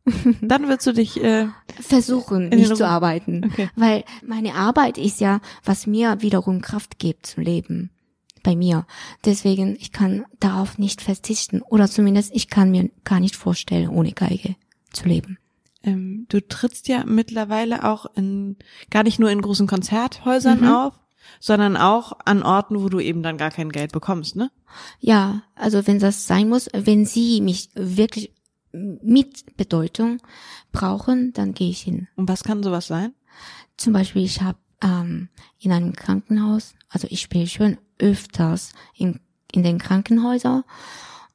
Dann 0.41 0.67
würdest 0.67 0.87
du 0.87 0.93
dich 0.93 1.21
äh, 1.21 1.47
versuchen, 1.81 2.49
nicht 2.49 2.77
zu 2.77 2.87
arbeiten, 2.87 3.43
okay. 3.43 3.69
weil 3.75 4.05
meine 4.25 4.53
Arbeit 4.53 4.97
ist 4.97 5.19
ja, 5.19 5.41
was 5.65 5.85
mir 5.85 6.21
wiederum 6.21 6.61
Kraft 6.61 6.97
gibt 6.97 7.25
zum 7.25 7.43
Leben 7.43 7.91
bei 8.47 8.55
mir. 8.55 8.87
Deswegen, 9.25 9.75
ich 9.75 9.91
kann 9.91 10.23
darauf 10.39 10.77
nicht 10.77 11.01
verzichten. 11.01 11.61
Oder 11.61 11.89
zumindest, 11.89 12.33
ich 12.33 12.47
kann 12.47 12.71
mir 12.71 12.89
gar 13.03 13.19
nicht 13.19 13.35
vorstellen, 13.35 13.89
ohne 13.89 14.13
Geige 14.13 14.55
zu 14.93 15.05
leben. 15.05 15.37
Ähm, 15.83 16.27
du 16.29 16.39
trittst 16.39 16.87
ja 16.87 17.03
mittlerweile 17.05 17.83
auch 17.83 18.05
in, 18.15 18.55
gar 18.89 19.03
nicht 19.03 19.19
nur 19.19 19.29
in 19.31 19.41
großen 19.41 19.67
Konzerthäusern 19.67 20.61
mhm. 20.61 20.67
auf, 20.69 20.93
sondern 21.41 21.75
auch 21.75 22.13
an 22.23 22.41
Orten, 22.41 22.81
wo 22.81 22.87
du 22.87 23.01
eben 23.01 23.21
dann 23.21 23.35
gar 23.35 23.51
kein 23.51 23.69
Geld 23.69 23.91
bekommst, 23.91 24.37
ne? 24.37 24.49
Ja, 25.01 25.43
also 25.55 25.85
wenn 25.85 25.99
das 25.99 26.25
sein 26.25 26.47
muss, 26.47 26.69
wenn 26.71 27.05
sie 27.05 27.41
mich 27.41 27.69
wirklich 27.75 28.31
mit 28.71 29.57
Bedeutung 29.57 30.21
brauchen, 30.71 31.33
dann 31.33 31.53
gehe 31.53 31.69
ich 31.69 31.81
hin. 31.81 32.07
Und 32.15 32.29
was 32.29 32.45
kann 32.45 32.63
sowas 32.63 32.87
sein? 32.87 33.13
Zum 33.75 33.91
Beispiel, 33.91 34.23
ich 34.23 34.41
habe 34.41 34.57
ähm, 34.81 35.29
in 35.59 35.71
einem 35.71 35.93
Krankenhaus, 35.93 36.75
also 36.89 37.07
ich 37.09 37.21
spiele 37.21 37.47
schon 37.47 37.77
öfters 37.99 38.73
in, 38.95 39.19
in 39.51 39.63
den 39.63 39.79
Krankenhäusern 39.79 40.63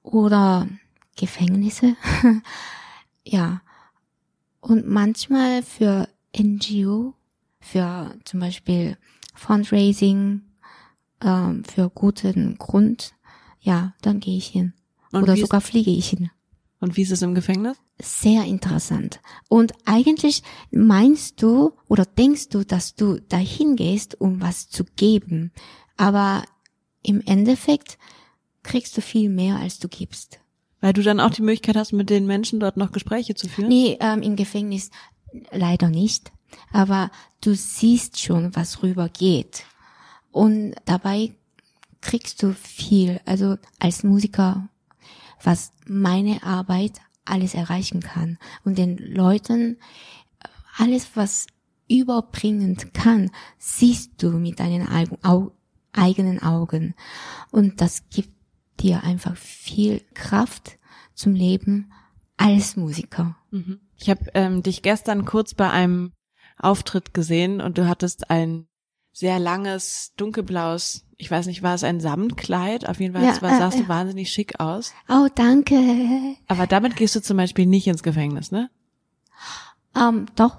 oder 0.03 0.69
Gefängnisse. 1.17 1.97
ja. 3.25 3.63
Und 4.61 4.87
manchmal 4.87 5.63
für 5.63 6.09
NGO, 6.37 7.15
für 7.61 8.15
zum 8.25 8.41
Beispiel 8.41 8.97
Fundraising, 9.35 10.43
ähm, 11.21 11.65
für 11.65 11.91
guten 11.91 12.57
Grund, 12.59 13.15
ja, 13.61 13.95
dann 14.03 14.21
gehe 14.21 14.37
ich 14.37 14.47
hin. 14.47 14.73
Und 15.11 15.25
oder 15.25 15.37
sogar 15.37 15.61
fliege 15.61 15.91
ich 15.91 16.11
hin. 16.11 16.31
Und 16.83 16.97
wie 16.97 17.03
ist 17.03 17.13
es 17.13 17.23
im 17.23 17.37
Gefängnis? 17.37 17.77
Sehr 18.01 18.43
interessant. 18.43 19.21
Und 19.49 19.73
eigentlich 19.85 20.43
meinst 20.73 21.41
du 21.41 21.75
oder 21.87 22.05
denkst 22.05 22.49
du, 22.49 22.65
dass 22.65 22.97
du 22.97 23.21
dahin 23.21 23.77
gehst, 23.77 24.21
um 24.21 24.41
was 24.41 24.69
zu 24.69 24.83
geben. 24.97 25.53
Aber 25.97 26.43
im 27.05 27.21
Endeffekt 27.21 27.99
kriegst 28.65 28.97
du 28.97 29.01
viel 29.01 29.29
mehr, 29.29 29.61
als 29.61 29.79
du 29.79 29.87
gibst. 29.87 30.41
Weil 30.81 30.93
du 30.93 31.05
dann 31.05 31.21
auch 31.21 31.31
die 31.31 31.43
Möglichkeit 31.43 31.77
hast, 31.77 31.93
mit 31.93 32.11
den 32.11 32.27
Menschen 32.27 32.59
dort 32.59 32.77
noch 32.77 32.91
Gespräche 32.91 33.37
zu 33.37 33.49
führen? 33.49 33.69
Nee, 33.69 33.97
ähm, 34.01 34.21
im 34.21 34.35
Gefängnis 34.35 34.91
leider 35.53 35.89
nicht. 35.89 36.33
Aber 36.73 37.13
du 37.43 37.55
siehst 37.55 38.19
schon, 38.19 38.57
was 38.57 38.83
rüber 38.83 39.09
geht. 39.09 39.67
Und 40.33 40.75
dabei 40.87 41.33
kriegst 42.01 42.43
du 42.43 42.53
viel, 42.55 43.21
also 43.25 43.57
als 43.79 44.03
Musiker, 44.03 44.69
was 45.43 45.73
meine 45.87 46.43
Arbeit 46.43 47.01
alles 47.25 47.55
erreichen 47.55 48.01
kann. 48.01 48.39
Und 48.65 48.79
den 48.79 48.97
Leuten 48.99 49.79
alles, 50.77 51.11
was 51.15 51.47
überbringen 51.89 52.77
kann, 52.93 53.31
siehst 53.59 54.23
du 54.23 54.31
mit 54.31 54.61
deinen 54.61 54.89
eigenen 55.93 56.43
Augen. 56.43 56.95
Und 57.51 57.81
das 57.81 58.09
gibt 58.09 58.33
dir 58.81 59.05
einfach 59.05 59.37
viel 59.37 60.01
Kraft 60.15 60.79
zum 61.15 61.35
Leben 61.35 61.93
als 62.37 62.77
Musiker. 62.77 63.37
Mhm. 63.51 63.81
Ich 63.97 64.09
habe 64.11 64.31
ähm, 64.35 64.63
dich 64.63 64.83
gestern 64.83 65.25
kurz 65.25 65.55
bei 65.55 65.71
einem 65.71 66.13
Auftritt 66.59 67.15
gesehen 67.15 67.61
und 67.61 67.79
du 67.79 67.87
hattest 67.89 68.31
ein 68.31 68.67
sehr 69.13 69.39
langes, 69.39 70.13
dunkelblaues, 70.17 71.05
ich 71.17 71.31
weiß 71.31 71.47
nicht, 71.47 71.63
war 71.63 71.75
es 71.75 71.85
ein 71.85 72.01
Samtkleid? 72.01 72.89
Auf 72.89 72.99
jeden 72.99 73.15
Fall 73.15 73.25
ja, 73.25 73.41
war, 73.43 73.53
äh, 73.53 73.59
sahst 73.59 73.79
du 73.79 73.89
wahnsinnig 73.89 74.31
schick 74.33 74.59
aus. 74.59 74.93
Oh, 75.09 75.29
danke. 75.35 75.77
Aber 76.49 76.67
damit 76.67 76.97
gehst 76.97 77.15
du 77.15 77.23
zum 77.23 77.37
Beispiel 77.37 77.67
nicht 77.67 77.87
ins 77.87 78.03
Gefängnis, 78.03 78.51
ne? 78.51 78.71
Ähm, 79.95 80.27
doch. 80.35 80.57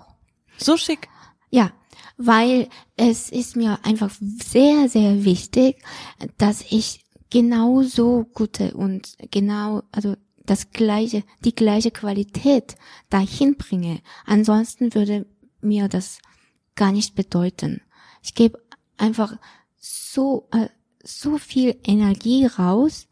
So 0.57 0.77
schick? 0.77 1.09
Ja, 1.49 1.71
weil 2.17 2.69
es 2.95 3.29
ist 3.29 3.55
mir 3.55 3.79
einfach 3.83 4.11
sehr, 4.19 4.87
sehr 4.87 5.25
wichtig, 5.25 5.83
dass 6.37 6.63
ich 6.69 7.03
genauso 7.29 8.25
gute 8.33 8.73
und 8.75 9.17
genau, 9.31 9.83
also 9.91 10.15
das 10.45 10.71
gleiche, 10.71 11.23
die 11.43 11.55
gleiche 11.55 11.91
Qualität 11.91 12.75
dahin 13.09 13.55
bringe. 13.55 14.01
Ansonsten 14.25 14.93
würde 14.93 15.25
mir 15.61 15.87
das 15.89 16.19
gar 16.75 16.91
nicht 16.91 17.15
bedeuten. 17.15 17.81
Ich 18.23 18.33
gebe 18.33 18.59
einfach 18.97 19.37
so, 19.77 20.47
äh, 20.51 20.69
so 21.03 21.37
viel 21.37 21.77
Energie 21.83 22.45
raus, 22.45 23.07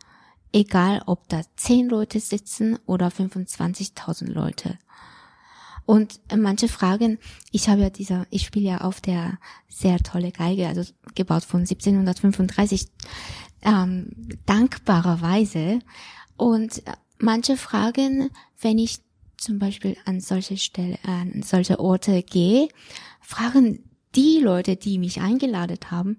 egal 0.54 1.04
ob 1.06 1.28
da 1.30 1.42
zehn 1.58 1.90
Leute 1.90 2.20
sitzen 2.20 2.80
oder 2.86 3.10
25.000 3.10 4.32
Leute. 4.32 4.80
Und 5.86 6.22
manche 6.34 6.70
fragen, 6.70 7.20
ich 7.52 7.68
habe 7.68 7.82
ja 7.82 7.90
dieser, 7.90 8.26
ich 8.30 8.44
spiele 8.44 8.70
ja 8.70 8.78
auf 8.80 9.02
der 9.02 9.40
sehr 9.68 10.00
tolle 10.00 10.32
Geige, 10.32 10.68
also 10.68 10.84
gebaut 11.16 11.44
von 11.44 11.62
1735, 11.62 12.88
ähm, 13.64 14.12
dankbarerweise. 14.46 15.80
Und 16.38 16.82
manche 17.18 17.58
fragen, 17.58 18.30
wenn 18.62 18.78
ich 18.78 19.02
zum 19.38 19.60
Beispiel 19.60 19.98
an 20.06 20.22
solche 20.22 20.56
Stelle, 20.56 20.98
an 21.04 21.44
solche 21.44 21.80
Orte 21.80 22.24
gehe, 22.24 22.70
fragen 23.20 23.84
die 24.16 24.40
Leute, 24.40 24.76
die 24.76 25.00
mich 25.00 25.22
eingeladen 25.22 25.80
haben, 25.90 26.18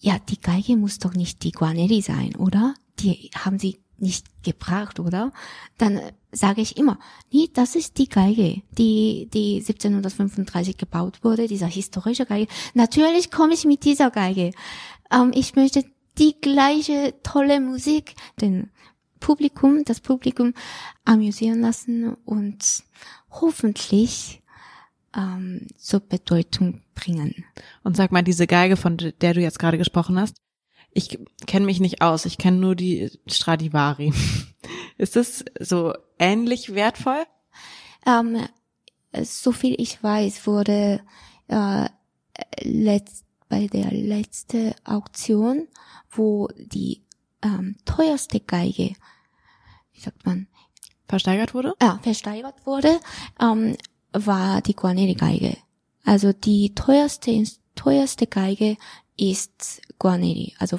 ja, 0.00 0.18
die 0.18 0.40
Geige 0.40 0.76
muss 0.76 0.98
doch 0.98 1.14
nicht 1.14 1.42
die 1.42 1.52
Guarneri 1.52 2.00
sein, 2.02 2.36
oder? 2.36 2.74
Die 3.00 3.30
haben 3.34 3.58
sie 3.58 3.78
nicht 3.98 4.26
gebracht, 4.44 5.00
oder? 5.00 5.32
Dann 5.76 6.00
sage 6.30 6.60
ich 6.60 6.76
immer, 6.76 6.98
nee, 7.32 7.48
das 7.52 7.74
ist 7.74 7.98
die 7.98 8.08
Geige, 8.08 8.62
die, 8.72 9.28
die 9.32 9.56
1735 9.56 10.76
gebaut 10.76 11.24
wurde, 11.24 11.48
dieser 11.48 11.66
historische 11.66 12.26
Geige. 12.26 12.50
Natürlich 12.74 13.30
komme 13.30 13.54
ich 13.54 13.64
mit 13.64 13.84
dieser 13.84 14.10
Geige. 14.10 14.52
Ähm, 15.10 15.32
ich 15.34 15.56
möchte 15.56 15.84
die 16.18 16.36
gleiche 16.40 17.14
tolle 17.22 17.60
Musik, 17.60 18.14
den 18.40 18.70
Publikum, 19.20 19.84
das 19.84 20.00
Publikum 20.00 20.54
amüsieren 21.04 21.60
lassen 21.60 22.14
und 22.24 22.84
hoffentlich 23.30 24.37
ähm, 25.18 25.66
zur 25.76 26.00
Bedeutung 26.00 26.82
bringen. 26.94 27.44
Und 27.82 27.96
sag 27.96 28.12
mal, 28.12 28.22
diese 28.22 28.46
Geige, 28.46 28.76
von 28.76 28.96
der 28.96 29.34
du 29.34 29.40
jetzt 29.40 29.58
gerade 29.58 29.76
gesprochen 29.76 30.18
hast, 30.18 30.36
ich 30.92 31.18
kenne 31.46 31.66
mich 31.66 31.80
nicht 31.80 32.00
aus, 32.00 32.24
ich 32.24 32.38
kenne 32.38 32.58
nur 32.58 32.74
die 32.74 33.10
Stradivari. 33.26 34.12
Ist 34.98 35.16
das 35.16 35.44
so 35.60 35.92
ähnlich 36.18 36.74
wertvoll? 36.74 37.24
Ähm, 38.06 38.38
so 39.22 39.52
viel 39.52 39.74
ich 39.78 40.02
weiß, 40.02 40.46
wurde 40.46 41.00
äh, 41.48 41.88
letzt, 42.62 43.24
bei 43.48 43.66
der 43.66 43.90
letzten 43.90 44.74
Auktion, 44.84 45.68
wo 46.10 46.48
die 46.56 47.02
ähm, 47.42 47.76
teuerste 47.86 48.40
Geige, 48.40 48.92
wie 49.92 50.00
sagt 50.00 50.26
man? 50.26 50.48
Versteigert 51.06 51.54
wurde? 51.54 51.72
Ja, 51.80 51.98
versteigert 52.02 52.66
wurde, 52.66 53.00
ähm, 53.40 53.76
war 54.12 54.60
die 54.62 54.74
Guarneri-Geige. 54.74 55.56
Also 56.04 56.32
die 56.32 56.74
teuerste, 56.74 57.44
teuerste 57.74 58.26
Geige 58.26 58.76
ist 59.16 59.82
Guarneri, 59.98 60.54
also 60.58 60.78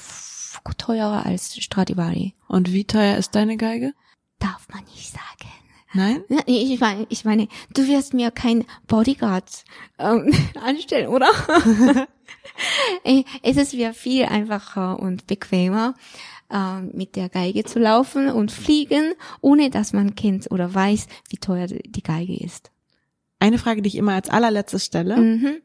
teurer 0.77 1.25
als 1.25 1.55
Stradivari. 1.55 2.35
Und 2.47 2.73
wie 2.73 2.85
teuer 2.85 3.17
ist 3.17 3.35
deine 3.35 3.57
Geige? 3.57 3.93
Darf 4.39 4.67
man 4.69 4.83
nicht 4.85 5.11
sagen. 5.11 5.51
Nein? 5.93 6.23
Ich 6.45 6.79
meine, 6.79 7.07
ich 7.09 7.25
meine, 7.25 7.47
du 7.73 7.87
wirst 7.87 8.13
mir 8.13 8.29
kein 8.31 8.65
Bodyguard 8.87 9.63
ähm, 9.97 10.31
anstellen, 10.63 11.07
oder? 11.07 11.29
es 13.43 13.57
ist 13.57 13.73
mir 13.73 13.93
viel 13.93 14.25
einfacher 14.25 14.99
und 14.99 15.25
bequemer, 15.25 15.95
ähm, 16.51 16.91
mit 16.93 17.15
der 17.15 17.29
Geige 17.29 17.63
zu 17.63 17.79
laufen 17.79 18.29
und 18.29 18.51
fliegen, 18.51 19.13
ohne 19.41 19.71
dass 19.71 19.93
man 19.93 20.15
kennt 20.15 20.51
oder 20.51 20.73
weiß, 20.73 21.07
wie 21.29 21.37
teuer 21.37 21.67
die 21.67 22.03
Geige 22.03 22.37
ist. 22.37 22.71
Eine 23.39 23.57
Frage, 23.57 23.81
die 23.81 23.87
ich 23.87 23.95
immer 23.95 24.13
als 24.13 24.29
allerletztes 24.29 24.85
stelle. 24.85 25.17
Mhm. 25.17 25.61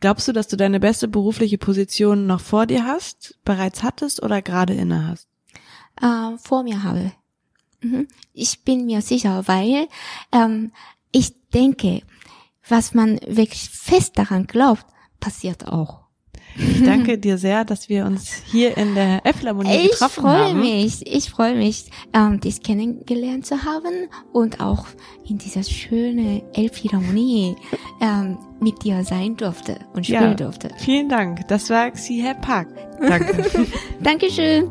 Glaubst 0.00 0.26
du, 0.26 0.32
dass 0.32 0.48
du 0.48 0.56
deine 0.56 0.80
beste 0.80 1.08
berufliche 1.08 1.58
Position 1.58 2.26
noch 2.26 2.40
vor 2.40 2.66
dir 2.66 2.86
hast, 2.86 3.38
bereits 3.44 3.82
hattest 3.82 4.22
oder 4.22 4.40
gerade 4.40 4.72
inne 4.72 5.06
hast? 5.06 5.28
Äh, 6.00 6.38
vor 6.38 6.62
mir 6.62 6.82
habe. 6.82 7.12
Mhm. 7.82 8.08
Ich 8.32 8.64
bin 8.64 8.86
mir 8.86 9.02
sicher, 9.02 9.46
weil 9.46 9.88
ähm, 10.32 10.72
ich 11.12 11.34
denke, 11.50 12.02
was 12.66 12.94
man 12.94 13.20
wirklich 13.26 13.68
fest 13.68 14.16
daran 14.16 14.46
glaubt, 14.46 14.86
passiert 15.18 15.66
auch. 15.68 15.99
Ich 16.56 16.82
danke 16.84 17.18
dir 17.18 17.38
sehr, 17.38 17.64
dass 17.64 17.88
wir 17.88 18.04
uns 18.04 18.30
hier 18.50 18.76
in 18.76 18.94
der 18.94 19.24
Äpfelharmonie 19.24 19.88
getroffen 19.88 20.22
freu 20.22 20.28
haben. 20.30 20.62
Ich 20.62 20.62
freue 20.62 20.74
mich, 20.74 21.06
ich 21.06 21.30
freue 21.30 21.54
mich, 21.56 21.90
ähm, 22.12 22.40
dich 22.40 22.62
kennengelernt 22.62 23.46
zu 23.46 23.64
haben 23.64 24.08
und 24.32 24.60
auch 24.60 24.86
in 25.28 25.38
dieser 25.38 25.62
schönen 25.62 26.42
Elbphilharmonie 26.54 27.56
ähm, 28.00 28.38
mit 28.60 28.82
dir 28.82 29.04
sein 29.04 29.36
durfte 29.36 29.78
und 29.94 30.04
spielen 30.04 30.22
ja, 30.22 30.34
durfte. 30.34 30.70
Vielen 30.78 31.08
Dank. 31.08 31.46
Das 31.48 31.70
war 31.70 31.90
Xihe 31.90 32.34
Park. 32.40 32.68
Danke. 33.00 33.44
Dankeschön. 34.00 34.70